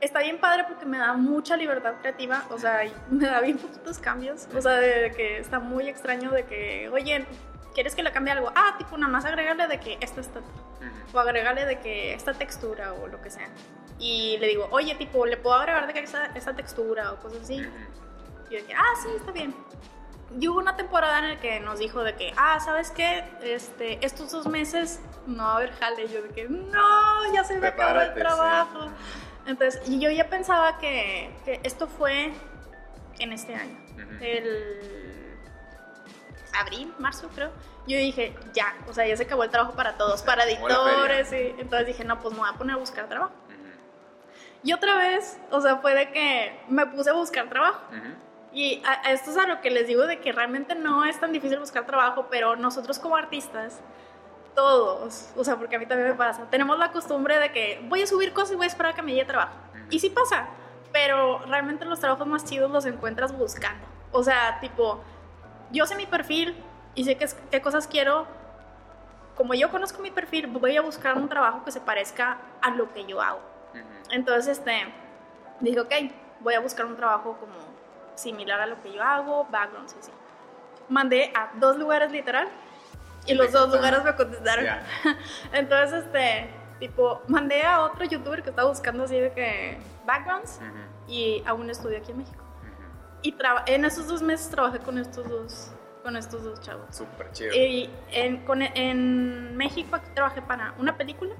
[0.00, 3.98] está bien padre porque me da mucha libertad creativa, o sea, me da bien poquitos
[3.98, 7.26] cambios, o sea, de que está muy extraño de que, oye,
[7.74, 8.52] ¿quieres que le cambie algo?
[8.54, 10.40] Ah, tipo, nada más agregarle de que esta está,
[11.12, 13.48] o agregarle de que esta textura o lo que sea.
[13.98, 17.42] Y le digo, oye, tipo, ¿le puedo agregar de que esta, esta textura o cosas
[17.42, 17.54] así?
[17.54, 19.54] Y yo dije, ah, sí, está bien.
[20.38, 23.24] Y hubo una temporada en la que nos dijo de que, ah, ¿sabes qué?
[23.42, 26.04] Este, estos dos meses no va a haber jale.
[26.04, 28.90] Y yo de que, no, ya se me acabó el trabajo.
[29.46, 32.32] Entonces, y yo ya pensaba que, que, esto fue
[33.18, 33.78] en este año,
[34.20, 35.38] el
[36.60, 37.50] abril, marzo creo.
[37.86, 41.32] Yo dije, ya, o sea, ya se acabó el trabajo para todos, para editores.
[41.32, 43.32] Y, entonces dije, no, pues me voy a poner a buscar trabajo.
[44.62, 47.80] Y otra vez, o sea, fue de que me puse a buscar trabajo.
[48.52, 51.58] Y esto es a lo que les digo de que realmente no es tan difícil
[51.58, 53.80] buscar trabajo, pero nosotros como artistas
[54.54, 58.02] todos, o sea, porque a mí también me pasa, tenemos la costumbre de que voy
[58.02, 59.54] a subir cosas y voy a esperar a que me llegue trabajo.
[59.88, 60.48] Y sí pasa,
[60.92, 63.86] pero realmente los trabajos más chidos los encuentras buscando.
[64.10, 65.00] O sea, tipo,
[65.70, 66.56] yo sé mi perfil
[66.96, 68.26] y sé qué, qué cosas quiero.
[69.36, 72.92] Como yo conozco mi perfil, voy a buscar un trabajo que se parezca a lo
[72.92, 73.40] que yo hago.
[74.10, 74.92] Entonces, este,
[75.60, 75.92] dije, ok,
[76.40, 77.54] voy a buscar un trabajo como
[78.18, 80.12] similar a lo que yo hago, backgrounds así.
[80.88, 82.48] Mandé a dos lugares literal
[83.26, 84.64] y los dos lugares me contestaron.
[85.52, 86.50] Entonces, este,
[86.80, 90.60] tipo, mandé a otro youtuber que estaba buscando así de que backgrounds
[91.06, 92.42] y a un estudio aquí en México.
[93.22, 93.34] Y
[93.66, 96.86] en esos dos meses trabajé con estos dos, con estos dos chavos.
[96.94, 97.54] Súper chido.
[97.54, 101.34] Y en, con, en México aquí trabajé para una película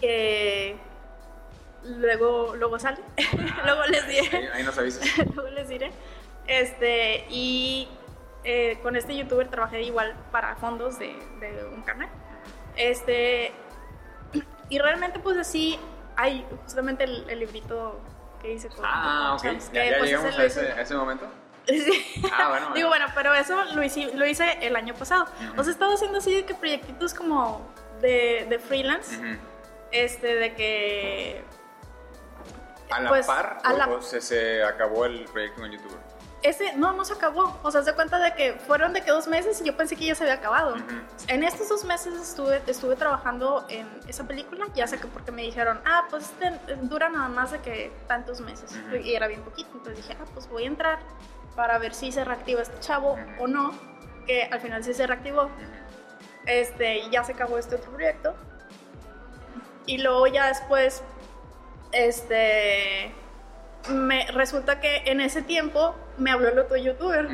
[0.00, 0.76] que
[1.84, 2.98] luego, luego sale.
[3.64, 4.50] luego les diré.
[4.52, 5.04] Ahí, nos avisas.
[5.34, 5.90] luego les diré.
[6.46, 7.88] Este, y
[8.44, 11.14] eh, con este youtuber trabajé igual para fondos de,
[11.72, 12.08] un canal.
[12.76, 13.52] Este,
[14.68, 15.78] y realmente pues así
[16.16, 18.00] hay justamente el, librito
[18.40, 19.44] que hice con Ah, ok.
[19.72, 21.26] ¿Ya, pues, llegamos a ese, momento?
[21.64, 22.20] Sí.
[22.32, 25.26] Ah, bueno, Digo, bueno, pero eso lo hice, lo hice el año pasado.
[25.56, 29.38] O sea, he estado haciendo así de que proyectitos como de, de freelance.
[29.92, 31.44] Este, de que...
[32.92, 35.98] ¿A la pues, par a o, se, se acabó el proyecto con youtuber?
[36.42, 37.58] ese, no, no se acabó.
[37.62, 40.06] O sea, se cuenta de que fueron de que dos meses y yo pensé que
[40.06, 40.74] ya se había acabado.
[41.28, 45.42] En estos dos meses estuve, estuve trabajando en esa película, ya sé que porque me
[45.42, 48.76] dijeron, ah, pues este dura nada más de que tantos meses.
[49.02, 49.70] Y era bien poquito.
[49.74, 50.98] Entonces dije, ah, pues voy a entrar
[51.54, 53.72] para ver si se reactiva este chavo o no.
[54.26, 55.48] Que al final sí se reactivó.
[56.46, 58.34] Este, y ya se acabó este otro proyecto.
[59.86, 61.02] Y luego ya después,
[61.92, 63.14] este
[63.90, 67.28] me resulta que en ese tiempo me habló el otro youtuber.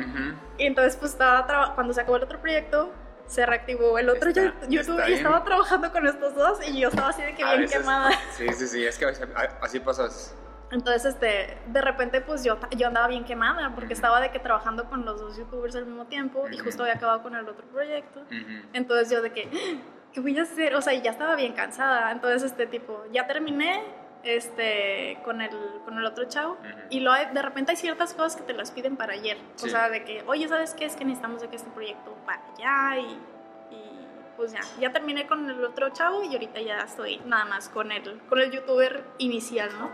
[0.57, 2.91] Y entonces pues estaba cuando se acabó el otro proyecto,
[3.27, 4.31] se reactivó el otro
[4.67, 8.11] youtuber y estaba trabajando con estos dos y yo estaba así de que bien quemada.
[8.31, 9.05] Sí, sí, sí, es que
[9.61, 10.07] así pasa.
[10.71, 14.87] Entonces, este, de repente, pues yo, yo andaba bien quemada porque estaba de que trabajando
[14.87, 18.21] con los dos youtubers al mismo tiempo y justo había acabado con el otro proyecto.
[18.73, 19.49] Entonces yo de que,
[20.13, 20.75] ¿qué voy a hacer?
[20.75, 22.11] O sea, ya estaba bien cansada.
[22.11, 23.83] Entonces, este tipo, ya terminé,
[24.23, 25.51] este, con el,
[25.85, 26.57] con el otro chavo.
[26.89, 29.37] Y lo de repente hay ciertas cosas que te las piden para ayer.
[29.63, 30.85] O sea, de que, oye, ¿sabes qué?
[30.85, 33.19] Es que necesitamos de que este proyecto para allá y,
[34.35, 37.91] pues ya, ya terminé con el otro chavo y ahorita ya estoy nada más con
[37.91, 39.91] el, con el youtuber inicial, ¿no?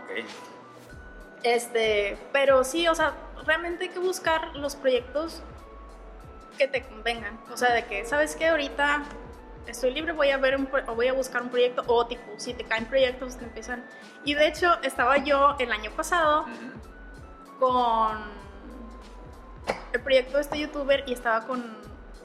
[1.42, 3.14] Este, pero sí, o sea,
[3.44, 5.42] realmente hay que buscar los proyectos
[6.56, 7.40] que te convengan.
[7.52, 8.48] O sea, de que, ¿sabes qué?
[8.48, 9.02] Ahorita
[9.66, 12.54] estoy libre, voy a ver un, o voy a buscar un proyecto o tipo, si
[12.54, 13.84] te caen proyectos que empiezan.
[14.24, 16.46] Y de hecho, estaba yo el año pasado
[17.58, 18.18] con
[19.92, 21.60] el proyecto de este youtuber y estaba con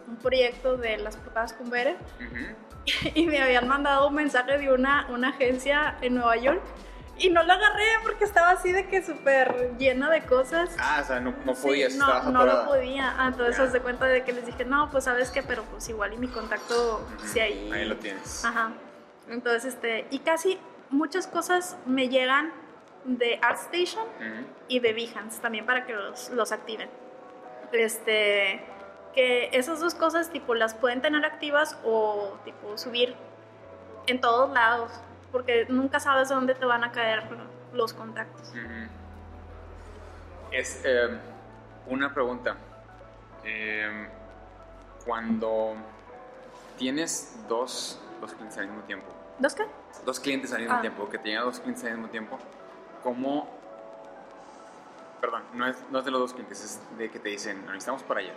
[0.07, 1.97] un proyecto de las portadas con Bere.
[3.13, 6.63] Y me habían mandado un mensaje de una, una agencia en Nueva York
[7.21, 10.75] y no la agarré porque estaba así de que súper llena de cosas.
[10.79, 13.13] Ah, o sea, no, no podías, no, no lo podía.
[13.17, 16.13] Ah, entonces se cuenta de que les dije, no, pues sabes qué, pero pues igual
[16.13, 17.71] y mi contacto, sí ahí.
[17.71, 18.43] Ahí lo tienes.
[18.43, 18.71] Ajá.
[19.29, 20.59] Entonces, este, y casi
[20.89, 22.51] muchas cosas me llegan
[23.03, 24.05] de ArtStation
[24.67, 26.89] y de Behance también para que los, los activen.
[27.71, 28.65] Este,
[29.13, 33.15] que esas dos cosas, tipo, las pueden tener activas o, tipo, subir
[34.07, 34.91] en todos lados
[35.31, 37.23] porque nunca sabes dónde te van a caer
[37.73, 38.53] los contactos.
[40.51, 41.17] Es em,
[41.87, 42.55] una pregunta.
[43.43, 44.07] Em,
[45.05, 45.75] cuando
[46.77, 49.07] tienes dos, dos, clientes al mismo tiempo.
[49.39, 49.65] ¿Dos qué?
[50.05, 50.81] Dos clientes al mismo ah.
[50.81, 52.37] tiempo, que tengan dos clientes al mismo tiempo,
[53.01, 53.49] ¿cómo...
[55.19, 58.03] Perdón, no es, no es de los dos clientes, es de que te dicen, necesitamos
[58.03, 58.33] para allá.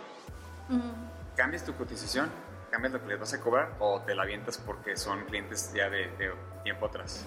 [1.35, 2.29] ¿Cambias tu cotización?
[2.75, 5.89] cambias lo que les vas a cobrar o te la avientas porque son clientes ya
[5.89, 6.33] de,
[6.65, 7.25] tiempo atrás?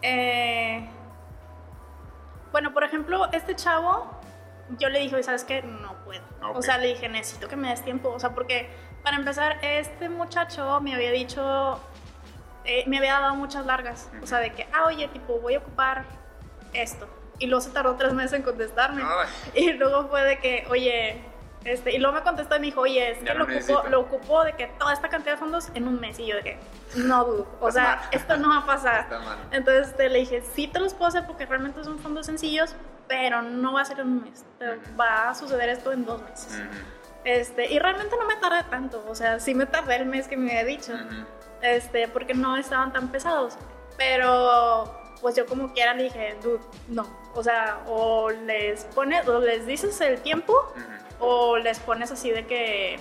[0.00, 0.84] Eh,
[2.50, 4.10] bueno, por ejemplo, este chavo,
[4.78, 5.62] yo le dije, ¿sabes qué?
[5.62, 6.22] No puedo.
[6.54, 8.08] O sea, le dije, necesito que me des tiempo.
[8.08, 8.68] O sea, porque
[9.04, 11.78] para empezar, este muchacho me había dicho,
[12.64, 14.10] eh, me había dado muchas largas.
[14.22, 16.04] O sea, de que, ah, oye, tipo, voy a ocupar
[16.72, 17.08] esto.
[17.38, 19.02] Y luego se tardó tres meses en contestarme.
[19.54, 21.22] Y luego fue de que, oye,
[21.64, 24.44] este, y luego me contestó y me dijo, oye, es que lo, ocupó, lo, ocupó,
[24.44, 26.18] de que toda esta cantidad de fondos en un mes.
[26.18, 26.58] Y yo de que,
[26.96, 29.06] no dudo, o sea, esto no va a pasar.
[29.50, 32.74] Entonces este, le dije, sí te los puedo hacer porque realmente son fondos sencillos,
[33.06, 34.44] pero no va a ser en un mes.
[34.98, 36.60] Va a suceder esto en dos meses.
[37.24, 40.36] este, y realmente no me tardé tanto, o sea, sí me tardé el mes que
[40.36, 40.92] me había dicho,
[41.60, 43.56] este, porque no estaban tan pesados.
[43.96, 46.58] Pero pues yo como quiera le dije, dude,
[46.88, 47.06] no.
[47.34, 50.74] O sea, o les pones, o les dices el tiempo,
[51.22, 52.98] o les pones así de que,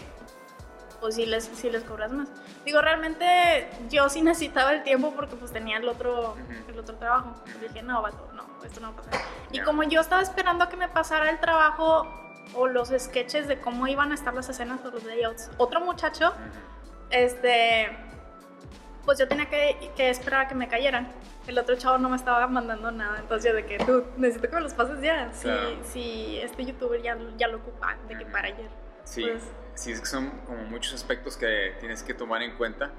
[1.00, 2.30] pues sí les, si les cobras más.
[2.64, 6.36] Digo, realmente yo sí necesitaba el tiempo porque pues tenía el otro,
[6.70, 7.34] el otro trabajo.
[7.60, 9.22] dije, no, vato, no, esto no va a pasar.
[9.52, 12.08] Y como yo estaba esperando a que me pasara el trabajo
[12.54, 16.32] o los sketches de cómo iban a estar las escenas o los layouts, otro muchacho,
[17.10, 17.90] este,
[19.04, 21.12] pues yo tenía que, que esperar a que me cayeran
[21.52, 23.20] el otro chavo no me estaba mandando nada.
[23.20, 25.32] Entonces yo de que, tú, necesito que me los pases ya.
[25.32, 25.50] Si,
[25.84, 28.70] si este youtuber ya, ya lo ocupa, de que para ayer.
[29.04, 29.44] Sí, pues,
[29.76, 32.92] sí, es que son como muchos aspectos que tienes que tomar en cuenta.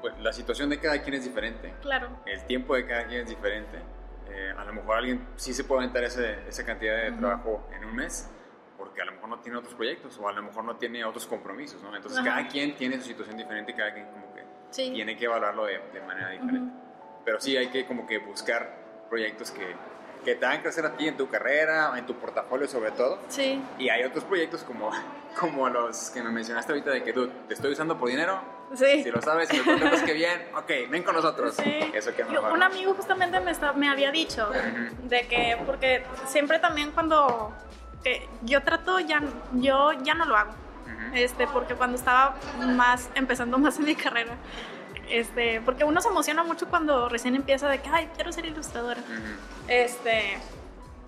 [0.00, 1.74] Pues la situación de cada quien es diferente.
[1.80, 2.08] Claro.
[2.26, 3.78] El tiempo de cada quien es diferente.
[4.28, 7.84] Eh, a lo mejor alguien sí se puede aventar ese, esa cantidad de trabajo en
[7.84, 8.30] un mes
[8.78, 11.26] porque a lo mejor no tiene otros proyectos o a lo mejor no tiene otros
[11.26, 11.94] compromisos, ¿no?
[11.94, 15.66] Entonces cada quien tiene su situación diferente y cada quien como que tiene que evaluarlo
[15.66, 16.72] de, de manera diferente
[17.24, 19.74] pero sí hay que como que buscar proyectos que,
[20.24, 23.18] que te hagan crecer a ti en tu carrera, en tu portafolio sobre todo.
[23.28, 23.62] Sí.
[23.78, 24.90] Y hay otros proyectos como,
[25.38, 28.40] como los que me mencionaste ahorita de que tú te estoy usando por dinero.
[28.74, 29.02] Sí.
[29.02, 31.54] Si lo sabes, si lo contestas que bien, ok, ven con nosotros.
[31.54, 31.90] Sí.
[31.92, 34.50] Eso que Yo, Un amigo justamente me, está, me había dicho
[35.04, 37.52] de que, porque siempre también cuando
[38.42, 40.52] yo trato, ya, yo ya no lo hago.
[41.14, 44.34] Este, porque cuando estaba más empezando más en mi carrera,
[45.08, 49.00] este, porque uno se emociona mucho cuando recién empieza de que, ay, quiero ser ilustradora.
[49.68, 50.38] Este,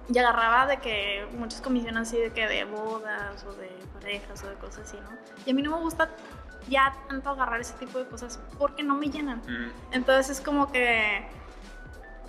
[0.09, 4.49] y agarraba de que muchas comisiones así de que de bodas o de parejas o
[4.49, 5.17] de cosas así, ¿no?
[5.47, 6.11] Y a mí no me gusta
[6.69, 9.43] ya tanto agarrar ese tipo de cosas porque no me llenan.
[9.93, 11.27] Entonces es como que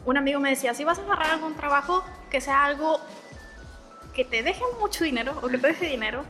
[0.05, 2.99] un amigo me decía, si vas a agarrar algún trabajo, que sea algo
[4.13, 6.24] que te deje mucho dinero o que te deje dinero,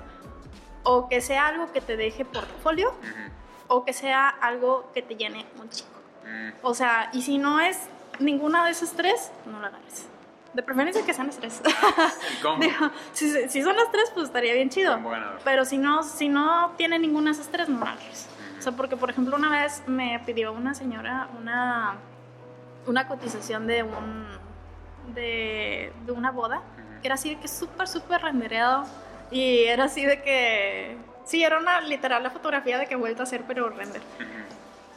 [0.84, 2.94] o que sea algo que te deje portfolio,
[3.68, 5.90] o que sea algo que te llene un chico.
[6.62, 7.88] O sea, y si no es
[8.20, 10.08] ninguna de esas tres, no la agarres.
[10.54, 11.62] De preferencia que sean las tres.
[12.42, 12.64] ¿Cómo?
[13.14, 14.98] si, si, son las tres, pues estaría bien chido.
[15.44, 18.28] Pero si no, si no tiene ninguna de esas tres, no la agarres.
[18.58, 21.98] O sea, porque por ejemplo una vez me pidió una señora una,
[22.88, 24.26] una cotización de un
[25.14, 26.62] de, de una boda
[27.02, 28.86] que era así de que súper, súper rendereado
[29.30, 33.22] y era así de que sí, era una literal la fotografía de que he vuelto
[33.22, 34.02] a hacer pero render.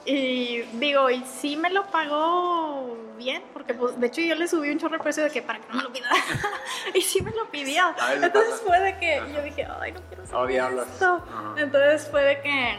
[0.05, 4.70] Y digo, y sí me lo pagó bien, porque pues, de hecho yo le subí
[4.70, 6.09] un chorro de precio de que para que no me lo pida.
[6.95, 7.95] y sí me lo pidió.
[8.14, 11.24] Entonces fue de que yo dije, ay, no quiero saber oh, esto.
[11.57, 12.79] Entonces fue de que,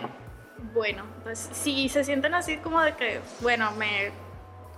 [0.74, 4.12] bueno, pues si se sienten así como de que, bueno, me,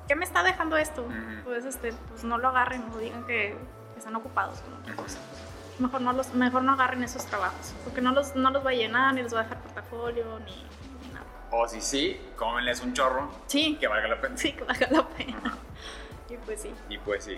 [0.09, 1.07] ¿qué me está dejando esto?
[1.45, 3.55] Pues, este, pues no lo agarren, no digan que,
[3.97, 5.19] están ocupados con otra cosa.
[5.81, 8.73] Mejor no, los, mejor no agarren esos trabajos, porque no los, no los va a
[8.73, 10.65] llenar, ni les va a dejar portafolio, ni
[11.51, 13.29] o si sí, cómenles un chorro.
[13.47, 13.77] Sí.
[13.79, 14.37] Que valga la pena.
[14.37, 15.57] Sí, que valga la pena.
[16.29, 16.73] Y pues sí.
[16.89, 17.35] Y pues sí.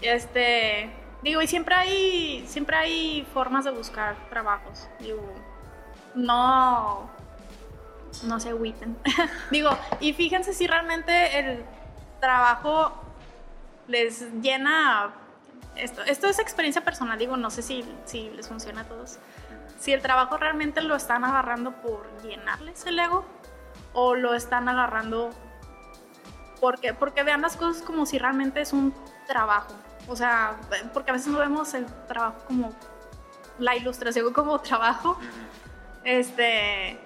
[0.00, 0.90] Este,
[1.22, 4.88] digo, y siempre hay, siempre hay formas de buscar trabajos.
[4.98, 5.34] Digo,
[6.14, 7.10] no,
[8.24, 8.96] no se agüiten.
[9.50, 9.70] digo,
[10.00, 11.64] y fíjense si realmente el
[12.20, 12.92] trabajo
[13.86, 15.12] les llena
[15.76, 19.18] esto, esto es experiencia personal, digo, no sé si, si les funciona a todos.
[19.78, 23.24] Si el trabajo realmente lo están agarrando por llenarles el ego
[23.92, 25.30] o lo están agarrando
[26.60, 28.94] porque, porque vean las cosas como si realmente es un
[29.26, 29.74] trabajo.
[30.06, 30.56] O sea,
[30.92, 32.72] porque a veces no vemos el trabajo como
[33.58, 35.18] la ilustración como trabajo.
[36.04, 36.98] Este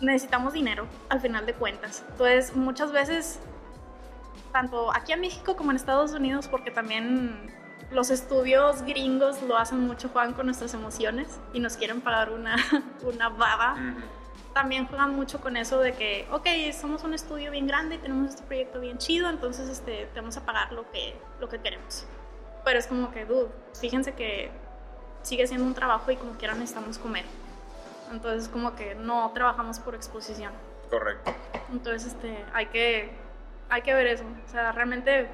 [0.00, 2.04] necesitamos dinero al final de cuentas.
[2.10, 3.38] Entonces, muchas veces
[4.52, 7.50] tanto aquí en México como en Estados Unidos porque también
[7.90, 12.56] los estudios gringos lo hacen mucho, juegan con nuestras emociones y nos quieren pagar una,
[13.02, 13.76] una baba
[14.52, 16.46] también juegan mucho con eso de que, ok,
[16.78, 20.36] somos un estudio bien grande y tenemos este proyecto bien chido, entonces este, te vamos
[20.36, 22.06] a pagar lo que, lo que queremos.
[22.64, 23.48] Pero es como que, dude,
[23.80, 24.50] fíjense que
[25.22, 27.24] sigue siendo un trabajo y como quiera necesitamos comer.
[28.10, 30.52] Entonces como que no trabajamos por exposición.
[30.90, 31.34] Correcto.
[31.72, 33.10] Entonces este, hay, que,
[33.72, 34.24] hay que ver eso.
[34.44, 35.28] O sea, realmente,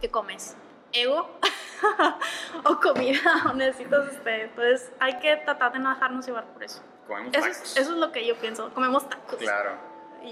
[0.00, 0.56] ¿qué comes?
[0.92, 1.38] ¿Ego?
[2.64, 3.20] ¿O comida?
[3.50, 4.42] ¿O necesitas este?
[4.42, 7.62] Entonces hay que tratar de no dejarnos llevar por eso comemos eso tacos.
[7.62, 9.36] Es, eso es lo que yo pienso, comemos tacos.
[9.36, 9.72] Claro.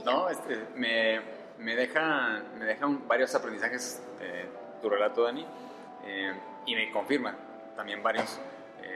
[0.05, 1.21] No, este, me,
[1.59, 4.49] me deja, me deja varios aprendizajes eh,
[4.81, 5.47] tu relato, Dani,
[6.05, 6.33] eh,
[6.65, 7.37] y me confirma
[7.77, 8.41] también varios.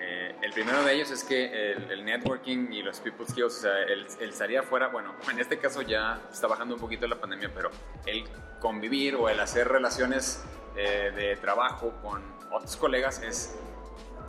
[0.09, 3.83] Eh, el primero de ellos es que el, networking y los people skills, o sea,
[3.83, 7.51] el, el, salir afuera, bueno, en este caso ya está bajando un poquito la pandemia,
[7.53, 7.71] pero
[8.07, 8.25] el
[8.61, 10.45] convivir o el hacer relaciones
[10.75, 13.57] de trabajo con otros colegas es,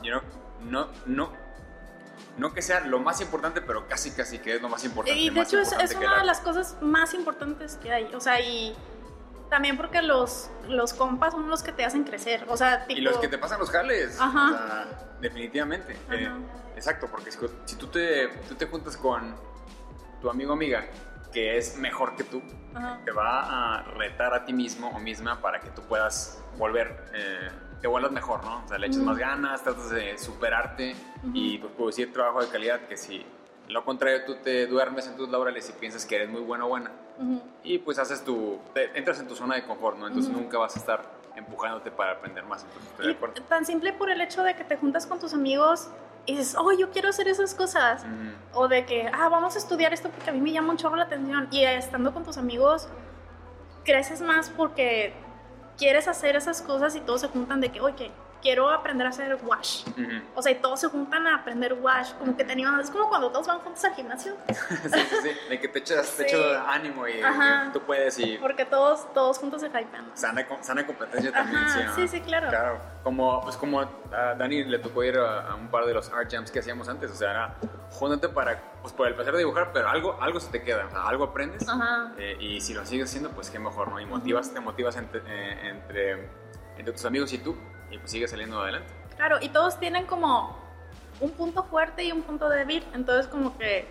[0.02, 0.22] you know,
[0.62, 1.34] no, no,
[2.38, 5.20] no que sea lo más importante, pero casi casi que es lo más importante.
[5.20, 8.14] Y de hecho es, una de las cosas más importantes que hay.
[8.14, 8.76] O sea, y
[9.50, 12.46] también porque los, los compas son los que te hacen crecer.
[12.48, 14.20] O sea, Y los que te pasan los jales.
[14.20, 14.46] Ajá.
[14.46, 14.88] O sea,
[15.22, 15.98] definitivamente.
[16.12, 16.30] Eh,
[16.76, 19.36] exacto, porque si, tú, te, tú te juntas con
[20.22, 20.86] tu amigo o amiga
[21.32, 22.42] que es mejor que tú,
[23.06, 27.12] te va a retar a ti mismo o misma para que tú puedas volver...
[27.14, 27.50] Eh,
[27.82, 28.64] te vuelvas mejor, ¿no?
[28.64, 30.96] O sea, le echas más ganas, tratas de superarte
[31.32, 33.24] y pues producir trabajo de calidad que si
[33.68, 36.70] lo contrario tú te duermes en tus laureles y piensas que eres muy bueno o
[36.70, 36.92] buena
[37.64, 38.60] y pues haces tu,
[38.94, 40.08] entras en tu zona de confort, ¿no?
[40.08, 41.04] Entonces nunca vas a estar
[41.36, 42.64] empujándote para aprender más.
[42.64, 43.42] Entonces, estoy de acuerdo.
[43.44, 45.90] Tan simple por el hecho de que te juntas con tus amigos
[46.26, 48.06] y dices, oh, yo quiero hacer esas cosas.
[48.54, 50.96] O de que, ah, vamos a estudiar esto porque a mí me llama un chorro
[50.96, 51.48] la atención.
[51.52, 52.88] Y estando con tus amigos,
[53.84, 55.14] creces más porque
[55.78, 58.12] quieres hacer esas cosas y todos se juntan de que, oye,
[58.48, 59.84] quiero aprender a hacer wash.
[60.34, 62.14] O sea, y todos se juntan a aprender wash.
[62.14, 64.38] Como que teníamos, es como cuando todos van juntos al gimnasio.
[64.48, 64.56] sí,
[65.10, 65.32] sí, sí.
[65.50, 67.20] De que te echas, te ánimo y,
[67.74, 68.38] tú puedes y...
[68.38, 70.12] Porque todos, todos juntos se hypean.
[70.14, 71.80] Sana, sana competencia también, sí.
[71.96, 72.48] Sí, sí, claro.
[72.48, 72.80] Claro.
[73.04, 76.50] Como, pues como a Dani le tocó ir a, un par de los art jams
[76.50, 77.12] que hacíamos antes.
[77.12, 77.56] O sea, era
[77.92, 80.86] júntate para, pues por el placer de dibujar, pero algo, algo se te queda.
[80.86, 81.66] O sea, algo aprendes.
[82.18, 84.00] Eh, y si lo sigues haciendo, pues qué mejor, ¿no?
[84.00, 86.30] Y motivas, te motivas entre, eh, entre,
[86.78, 87.58] entre tus amigos y tú
[87.92, 88.94] y pues sigue saliendo adelante.
[89.16, 90.58] Claro, y todos tienen como
[91.20, 93.88] un punto fuerte y un punto débil, entonces como que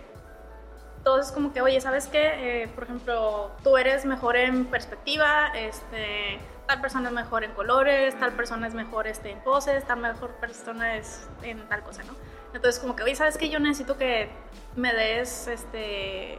[1.03, 2.63] todos es como que, oye, ¿sabes qué?
[2.63, 8.17] Eh, por ejemplo, tú eres mejor en perspectiva, este, tal persona es mejor en colores,
[8.19, 12.13] tal persona es mejor este, en poses, tal mejor persona es en tal cosa, ¿no?
[12.53, 13.49] Entonces como que, oye, ¿sabes qué?
[13.49, 14.29] Yo necesito que
[14.75, 16.37] me des este,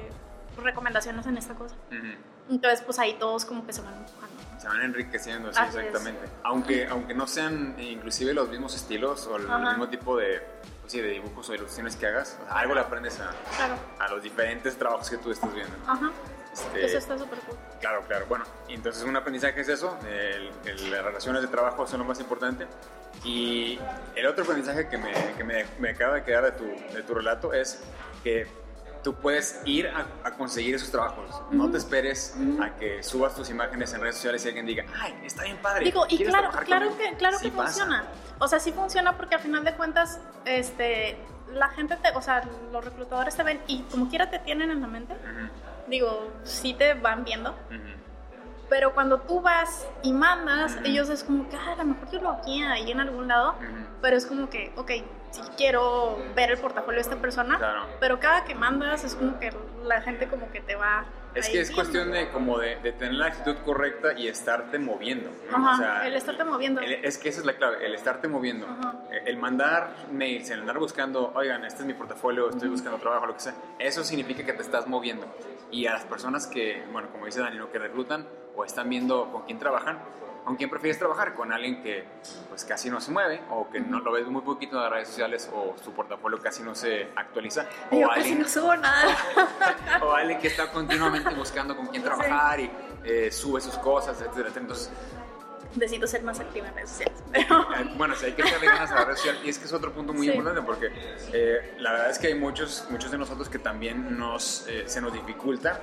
[0.62, 1.74] recomendaciones en esta cosa.
[2.50, 3.94] Entonces pues ahí todos como que se van
[4.58, 6.28] Se van enriqueciendo, sí, exactamente.
[6.42, 10.42] Aunque, aunque no sean eh, inclusive los mismos estilos o el mismo tipo de,
[10.80, 13.30] pues, sí, de dibujos o ilustraciones que hagas, algo le aprendes a,
[13.98, 15.74] a los diferentes trabajos que tú estás viendo.
[15.86, 16.10] Ajá.
[16.52, 17.56] Este, eso está súper cool.
[17.80, 18.26] Claro, claro.
[18.28, 19.96] Bueno, entonces un aprendizaje es eso,
[20.64, 22.66] las relaciones de trabajo son lo más importante.
[23.24, 23.78] Y
[24.16, 27.14] el otro aprendizaje que me, que me, me acaba de quedar de tu, de tu
[27.14, 27.80] relato es
[28.24, 28.46] que
[29.08, 31.40] tú puedes ir a, conseguir esos trabajos.
[31.50, 35.18] No te esperes a que subas tus imágenes en redes sociales y alguien diga, ay,
[35.24, 35.86] está bien padre.
[35.86, 38.04] Digo, y claro, claro que, claro que funciona.
[38.38, 41.16] O sea, sí funciona porque al final de cuentas, este,
[41.54, 44.82] la gente te, o sea, los reclutadores te ven y como quiera te tienen en
[44.82, 45.14] la mente
[45.88, 47.54] digo, sí te van viendo.
[48.68, 52.20] Pero cuando tú vas y mandas, ellos es como que, ah, a lo mejor yo
[52.20, 53.54] lo aquí ahí en algún lado,
[54.02, 54.90] pero es como que, ok,
[55.30, 59.52] sí quiero ver el portafolio de esta persona, pero cada que mandas es como que
[59.84, 63.26] la gente como que te va es que es cuestión de como de, tener la
[63.26, 65.30] actitud correcta y estarte moviendo.
[66.04, 66.80] el estarte moviendo.
[66.80, 68.66] es que esa es la clave, el estarte moviendo.
[69.10, 73.26] Eh, el mandar mails, el andar buscando, oigan, este es mi portafolio, estoy buscando trabajo,
[73.26, 75.26] lo que sea, eso significa que te estás moviendo.
[75.70, 78.26] Y a las personas que, bueno, como dice Danilo, que reclutan
[78.56, 79.98] o están viendo con quién trabajan,
[80.44, 81.34] ¿Con quién prefieres trabajar?
[81.34, 82.04] ¿Con alguien que
[82.48, 85.08] pues casi no se mueve o que no lo ves muy poquito en las redes
[85.08, 87.66] sociales o su portafolio casi no se actualiza?
[87.90, 89.16] O Yo alguien, casi no subo nada.
[90.02, 92.70] o alguien que está continuamente buscando con quién trabajar y
[93.04, 94.50] eh, sube sus cosas, etcétera.
[94.56, 94.90] Entonces,
[95.74, 97.14] necesito ser más activa en redes sociales.
[97.34, 97.46] Eh,
[97.96, 99.92] bueno, sí, hay que echarle ganas a la red social y es que es otro
[99.92, 100.88] punto muy importante porque
[101.32, 105.12] eh, la verdad es que hay muchos, muchos de nosotros que también nos, se nos
[105.12, 105.80] dificulta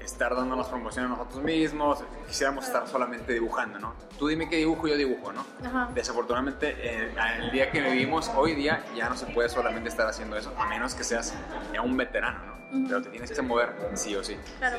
[0.00, 3.94] estar dándonos promoción a nosotros mismos, quisiéramos estar solamente dibujando, ¿no?
[4.18, 5.44] Tú dime qué dibujo, yo dibujo, ¿no?
[5.94, 10.36] Desafortunadamente, eh, el día que vivimos, hoy día, ya no se puede solamente estar haciendo
[10.36, 11.34] eso, a menos que seas
[11.72, 12.88] ya un veterano, ¿no?
[12.88, 14.36] Pero te tienes que mover sí o sí.
[14.58, 14.78] Claro.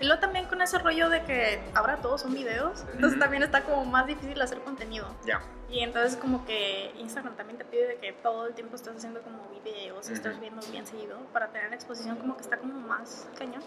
[0.00, 3.62] Y luego también con ese rollo de que ahora todos son videos, entonces también está
[3.62, 5.14] como más difícil hacer contenido.
[5.26, 5.40] Ya.
[5.68, 9.48] Y entonces como que Instagram también te pide que todo el tiempo estés haciendo como
[9.50, 13.62] videos, uh estás viendo bien seguido para tener exposición como que está como más cañón.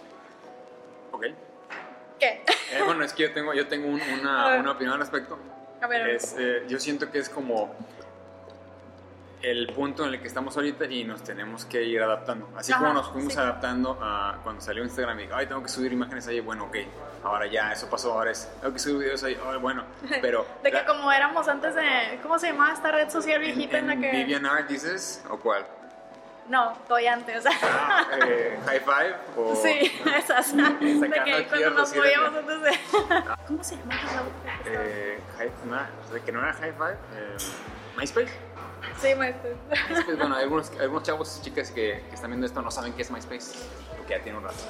[1.12, 1.26] Ok.
[2.20, 2.44] ¿Qué?
[2.72, 5.38] Eh, bueno, es que yo tengo, yo tengo una, una, opinión al respecto.
[5.82, 6.10] A ver.
[6.10, 7.76] Es, eh, yo siento que es como
[9.44, 12.50] el punto en el que estamos ahorita y nos tenemos que ir adaptando.
[12.56, 15.92] Así como nos fuimos adaptando a cuando salió Instagram y dije, ay, tengo que subir
[15.92, 16.78] imágenes ahí, bueno, ok,
[17.24, 19.84] ahora ya, eso pasó, ahora es, tengo que subir videos ahí, ay, bueno,
[20.22, 20.48] pero...
[20.64, 23.98] de que como éramos antes de, ¿cómo se llamaba esta red social viejita en, la
[23.98, 24.12] que...
[24.12, 25.66] Vivian Art, dices, o cuál?
[26.48, 27.44] No, estoy antes.
[27.64, 29.56] Ah, eh, high Five o...
[29.56, 30.56] Sí, esas.
[30.56, 32.80] de que cuando nos movíamos antes de...
[33.48, 33.96] ¿Cómo se llama
[34.66, 37.38] eh, high, no, de que no era High Five, eh,
[37.98, 38.53] MySpace.
[39.02, 39.56] Sí, MySpace.
[39.90, 43.02] MySpace bueno, algunos, algunos chavos y chicas que, que, están viendo esto no saben qué
[43.02, 43.58] es MySpace,
[43.98, 44.64] porque ya tiene un rato.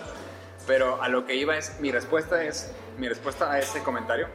[0.66, 4.28] Pero a lo que iba es, mi respuesta es, mi respuesta a ese comentario,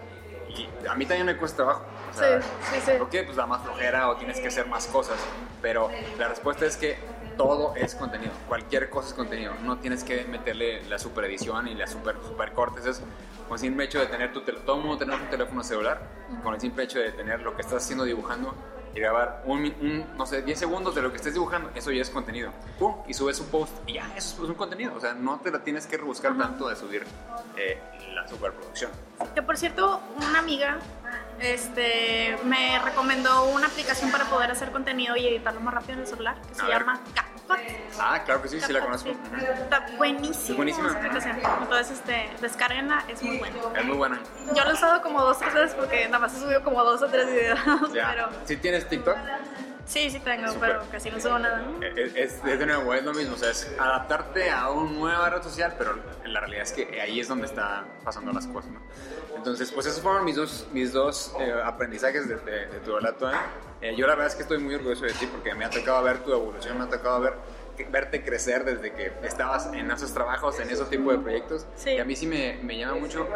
[0.49, 1.84] y a mí también me cuesta trabajo.
[2.12, 2.24] sí,
[2.72, 2.93] sí, sí.
[2.99, 3.22] ¿Por qué?
[3.22, 5.18] Pues da más flojera o tienes que hacer más cosas.
[5.61, 6.99] Pero la respuesta es que
[7.36, 9.55] todo es contenido, cualquier cosa es contenido.
[9.62, 12.86] No tienes que meterle la super edición y la super, super cortes.
[12.86, 13.03] Es
[13.49, 16.01] con el simple hecho de tener tu teléfono, todo el mundo tener un teléfono celular,
[16.43, 18.55] con el simple hecho de tener lo que estás haciendo dibujando
[18.95, 22.11] y grabar un, no sé, 10 segundos de lo que estés dibujando, eso ya es
[22.11, 22.53] contenido.
[22.78, 22.97] ¡Pum!
[23.07, 24.95] Y subes un post y ya, eso es un contenido.
[24.95, 27.05] O sea, no te la tienes que rebuscar tanto de subir
[27.57, 27.80] eh,
[28.14, 28.91] la superproducción.
[29.34, 30.78] Que por cierto, una amiga
[31.41, 36.07] este, me recomendó una aplicación para poder hacer contenido y editarlo más rápido en el
[36.07, 37.01] celular que se llama
[38.01, 39.11] Ah, claro que sí, sí la conozco.
[39.11, 40.57] Está buenísima.
[40.57, 41.01] buenísima.
[41.03, 43.57] Entonces, este, descarguenla, es muy buena.
[43.76, 44.20] Es muy buena.
[44.55, 47.03] Yo lo he usado como dos tres veces porque nada más he subido como dos
[47.03, 47.59] o tres videos.
[47.92, 48.11] Ya.
[48.11, 48.28] Pero...
[48.44, 49.16] ¿Sí tienes TikTok?
[49.89, 51.62] Sí, sí tengo, pero casi no subo nada.
[51.80, 55.30] Eh, eh, es, de nuevo, es lo mismo, o sea, es adaptarte a una nueva
[55.30, 58.82] red social, pero la realidad es que ahí es donde están pasando las cosas, ¿no?
[59.34, 62.36] Entonces, pues esos fueron mis dos, mis dos eh, aprendizajes de,
[62.84, 63.30] tu relato.
[63.97, 66.18] yo la verdad es que estoy muy orgulloso de ti porque me ha tocado ver
[66.18, 67.34] tu evolución, me ha tocado ver
[67.91, 71.64] verte crecer desde que estabas en esos trabajos, en esos tipos de proyectos.
[71.76, 71.91] Sí.
[71.91, 73.28] Y a mí sí me, me llama mucho,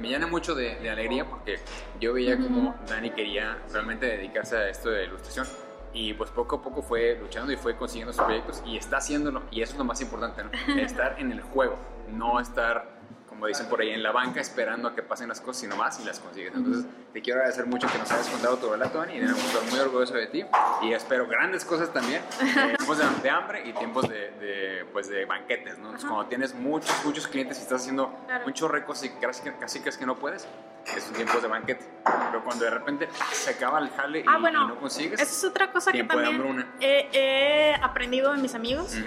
[0.00, 1.58] me llena mucho de, alegría porque
[2.00, 5.46] yo veía como Dani quería realmente dedicarse a esto de ilustración
[5.92, 9.42] y pues poco a poco fue luchando y fue consiguiendo sus proyectos y está haciéndolo
[9.50, 10.50] y eso es lo más importante, ¿no?
[10.80, 11.76] estar en el juego,
[12.08, 12.99] no estar
[13.40, 15.98] como dicen por ahí, en la banca esperando a que pasen las cosas y nomás
[15.98, 16.52] y las consigues.
[16.54, 19.80] Entonces, te quiero agradecer mucho que nos hayas contado tu relato, y de estoy muy
[19.80, 20.44] orgulloso de ti
[20.82, 25.78] y espero grandes cosas también, eh, tiempos de, hambre y tiempos de, pues de banquetes,
[25.78, 25.86] ¿no?
[25.86, 28.14] Entonces, cuando tienes muchos, muchos clientes y estás haciendo
[28.44, 30.46] muchos récords y casi, casi que es que no puedes,
[30.94, 31.86] es un tiempo de banquete.
[32.04, 35.44] Pero cuando de repente se acaba el jale y, ah, bueno, no consigues, esa es
[35.44, 38.98] otra cosa que también he, aprendido de mis amigos,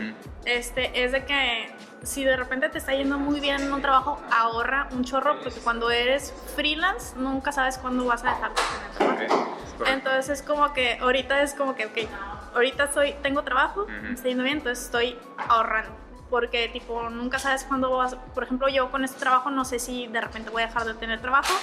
[0.43, 1.67] este, es de que
[2.03, 5.59] si de repente te está yendo muy bien en un trabajo, ahorra un chorro, porque
[5.59, 8.61] cuando eres freelance nunca sabes cuándo vas a dejar de
[8.97, 9.57] tener trabajo.
[9.87, 11.97] Entonces es como que ahorita es como que, ok,
[12.53, 15.17] ahorita soy, tengo trabajo, me está yendo bien, entonces estoy
[15.49, 15.91] ahorrando.
[16.29, 20.07] Porque tipo, nunca sabes cuándo vas, por ejemplo, yo con este trabajo no sé si
[20.07, 21.53] de repente voy a dejar de tener trabajo.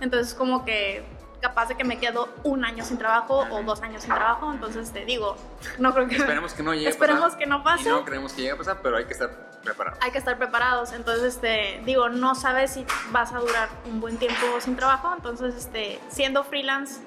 [0.00, 1.04] Entonces como que
[1.40, 4.92] capaz de que me quedo un año sin trabajo o dos años sin trabajo, entonces
[4.92, 5.36] te digo,
[5.78, 6.16] no creo que...
[6.16, 7.88] Esperemos que no llegue Esperemos a pasar, que no pase.
[7.88, 9.30] no creemos que llegue a pasar, pero hay que estar
[9.62, 9.98] preparados.
[10.02, 14.18] Hay que estar preparados, entonces, este, digo, no sabes si vas a durar un buen
[14.18, 17.00] tiempo sin trabajo, entonces, este, siendo freelance,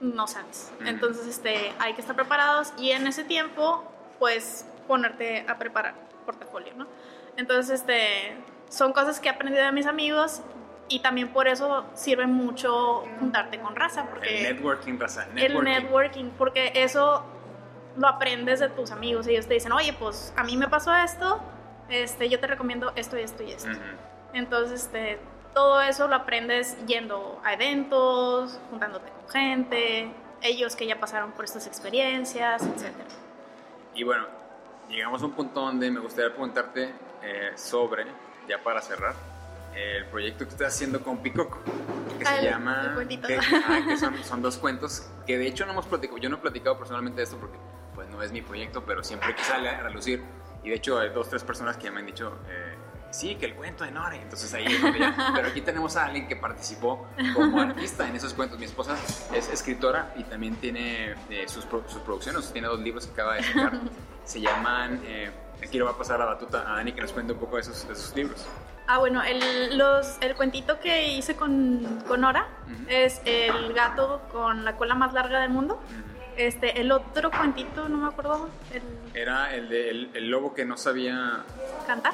[0.00, 0.72] no sabes.
[0.84, 3.84] Entonces, este, hay que estar preparados y en ese tiempo,
[4.18, 6.86] pues, ponerte a preparar portafolio, ¿no?
[7.36, 8.36] Entonces, este,
[8.68, 10.42] son cosas que he aprendido de mis amigos
[10.88, 14.06] y también por eso sirve mucho juntarte con raza.
[14.06, 15.26] Porque el networking, raza.
[15.34, 17.24] El networking, porque eso
[17.96, 19.26] lo aprendes de tus amigos.
[19.26, 21.40] Ellos te dicen, oye, pues a mí me pasó esto,
[21.88, 23.70] este, yo te recomiendo esto y esto y esto.
[24.32, 25.18] Entonces, este,
[25.54, 30.12] todo eso lo aprendes yendo a eventos, juntándote con gente,
[30.42, 32.92] ellos que ya pasaron por estas experiencias, etc.
[33.94, 34.26] Y bueno,
[34.88, 38.04] llegamos a un punto donde me gustaría preguntarte eh, sobre,
[38.46, 39.14] ya para cerrar,
[39.76, 41.58] el proyecto que estás haciendo con Picoco,
[42.18, 42.96] que se llama...
[43.08, 46.36] Que, ah, que son, son, dos cuentos que de hecho no hemos platicado, yo no
[46.36, 47.58] he platicado personalmente de esto porque
[47.94, 50.22] pues no es mi proyecto, pero siempre que sale a relucir,
[50.62, 52.38] y de hecho hay dos, tres personas que ya me han dicho...
[52.48, 52.74] Eh,
[53.10, 54.20] sí, que el cuento de Nore.
[54.20, 55.32] Entonces ahí es donde ya.
[55.34, 58.58] Pero aquí tenemos a alguien que participó como artista en esos cuentos.
[58.58, 58.96] Mi esposa
[59.34, 62.52] es escritora y también tiene eh, sus, sus, producciones.
[62.52, 63.80] Tiene dos libros que acaba de sacar.
[64.24, 65.00] Se llaman.
[65.04, 65.30] Eh,
[65.62, 67.62] aquí le va a pasar la batuta a Dani que nos cuente un poco de
[67.62, 68.46] esos, de esos libros.
[68.88, 72.46] Ah, bueno, el, los, el cuentito que hice con, con Nora
[72.88, 75.80] es El gato con la cola más larga del mundo.
[76.36, 78.48] Este, el otro cuentito, no me acuerdo.
[79.14, 81.44] Era el de el, lobo que no sabía
[81.86, 82.12] cantar.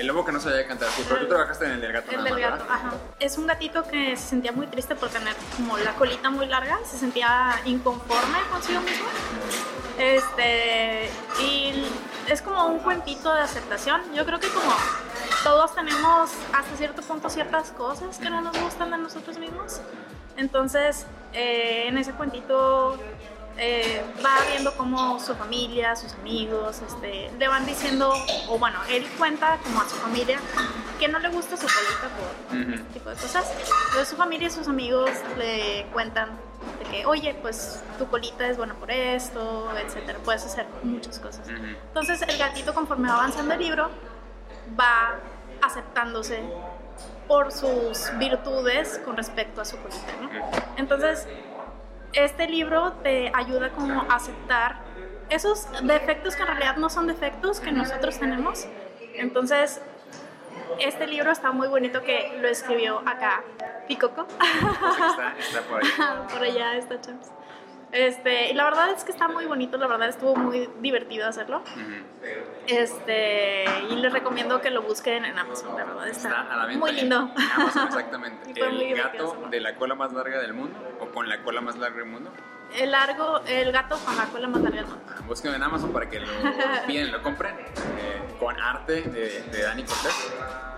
[0.00, 2.10] El lobo que no sabía cantar, sí, pero tú trabajaste en el del gato.
[2.10, 2.94] El del gato, ajá.
[3.18, 6.78] Es un gatito que se sentía muy triste por tener como la colita muy larga,
[6.90, 9.04] se sentía inconforme consigo mismo.
[9.98, 11.10] Este,
[11.42, 11.84] y
[12.28, 14.00] es como un cuentito de aceptación.
[14.14, 14.72] Yo creo que como
[15.44, 19.82] todos tenemos hasta cierto punto ciertas cosas que no nos gustan de nosotros mismos.
[20.38, 22.98] Entonces, eh, en ese cuentito
[23.62, 28.10] eh, va viendo cómo su familia, sus amigos, este, le van diciendo,
[28.48, 30.40] o bueno, él cuenta como a su familia
[30.98, 32.08] que no le gusta su colita
[32.48, 33.52] por este tipo de cosas.
[33.88, 36.30] Entonces su familia y sus amigos le cuentan
[36.78, 41.46] de que, oye, pues tu colita es buena por esto, etcétera, puedes hacer muchas cosas.
[41.48, 43.90] Entonces el gatito conforme va avanzando el libro
[44.78, 45.18] va
[45.60, 46.42] aceptándose
[47.28, 50.30] por sus virtudes con respecto a su colita, ¿no?
[50.76, 51.26] Entonces
[52.12, 54.80] este libro te ayuda como a aceptar
[55.28, 58.66] esos defectos que en realidad no son defectos que nosotros tenemos.
[59.14, 59.80] Entonces,
[60.78, 63.42] este libro está muy bonito que lo escribió acá
[63.86, 64.26] Picoco.
[64.30, 66.26] Está, está por allá.
[66.32, 67.30] por allá está Champs.
[67.92, 71.62] Este, y la verdad es que está muy bonito, la verdad estuvo muy divertido hacerlo.
[72.66, 77.30] Este, y les recomiendo que lo busquen en Amazon, la verdad está, muy lindo.
[77.54, 78.60] Amazon, exactamente.
[78.60, 81.98] el gato de la cola más larga del mundo o con la cola más larga
[81.98, 82.30] del mundo.
[82.78, 85.04] El largo, el gato con la cola más larga del mundo.
[85.08, 86.28] Ah, busquen en Amazon para que lo
[86.86, 87.58] piden, lo compren.
[87.58, 90.32] Eh, con arte de, de Dani Cortés.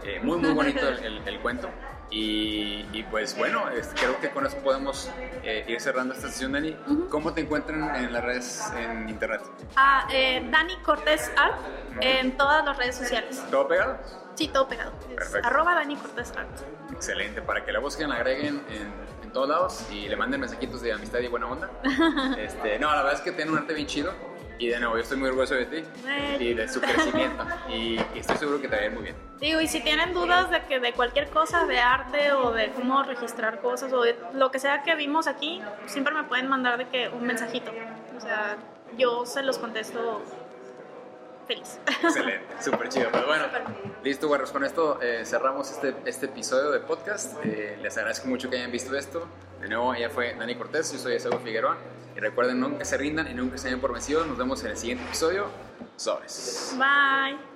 [0.04, 1.68] Eh, muy, muy bonito el, el cuento.
[2.14, 5.10] Y, pues bueno, creo que con eso podemos
[5.42, 6.76] eh, ir cerrando esta sesión, Dani.
[7.08, 9.40] ¿Cómo te encuentran en las redes en internet?
[9.76, 11.58] Ah, eh, Dani Cortés Art
[12.00, 13.42] en todas las redes sociales.
[13.50, 13.98] ¿Todo pegado?
[14.34, 14.92] Sí, todo pegado.
[15.14, 15.48] Perfecto.
[15.48, 16.50] arroba Dani Cortés Art.
[16.92, 18.92] Excelente, para que la busquen, la agreguen en,
[19.22, 21.70] en, todos lados y le manden mensajitos de amistad y buena onda.
[22.38, 24.12] este, no, la verdad es que tiene un arte bien chido
[24.59, 25.84] y de nuevo, yo estoy muy orgulloso de ti
[26.38, 27.44] y de su crecimiento.
[27.68, 29.16] y, estoy seguro que te va a ir muy bien.
[29.40, 33.03] Digo, y si tienen dudas de que de cualquier cosa, de arte o de cómo
[33.03, 36.88] registrar cosas o de lo que sea que vimos aquí, siempre me pueden mandar de
[36.88, 37.72] que un mensajito.
[38.16, 38.57] O sea,
[38.96, 40.22] yo se los contesto
[41.47, 41.78] feliz.
[42.03, 43.11] Excelente, súper chido.
[43.11, 43.45] Pues bueno,
[44.03, 44.51] listo, güeros.
[44.51, 47.36] Con esto eh, cerramos este, este episodio de podcast.
[47.45, 49.26] Eh, les agradezco mucho que hayan visto esto.
[49.61, 51.76] De nuevo, ella fue Dani Cortés, yo soy Esaú Figueroa.
[52.16, 54.26] Y recuerden, nunca se rindan y nunca se hayan por vencidos.
[54.26, 55.47] Nos vemos en el siguiente episodio.
[55.97, 56.74] Sobres.
[56.76, 57.51] Bye.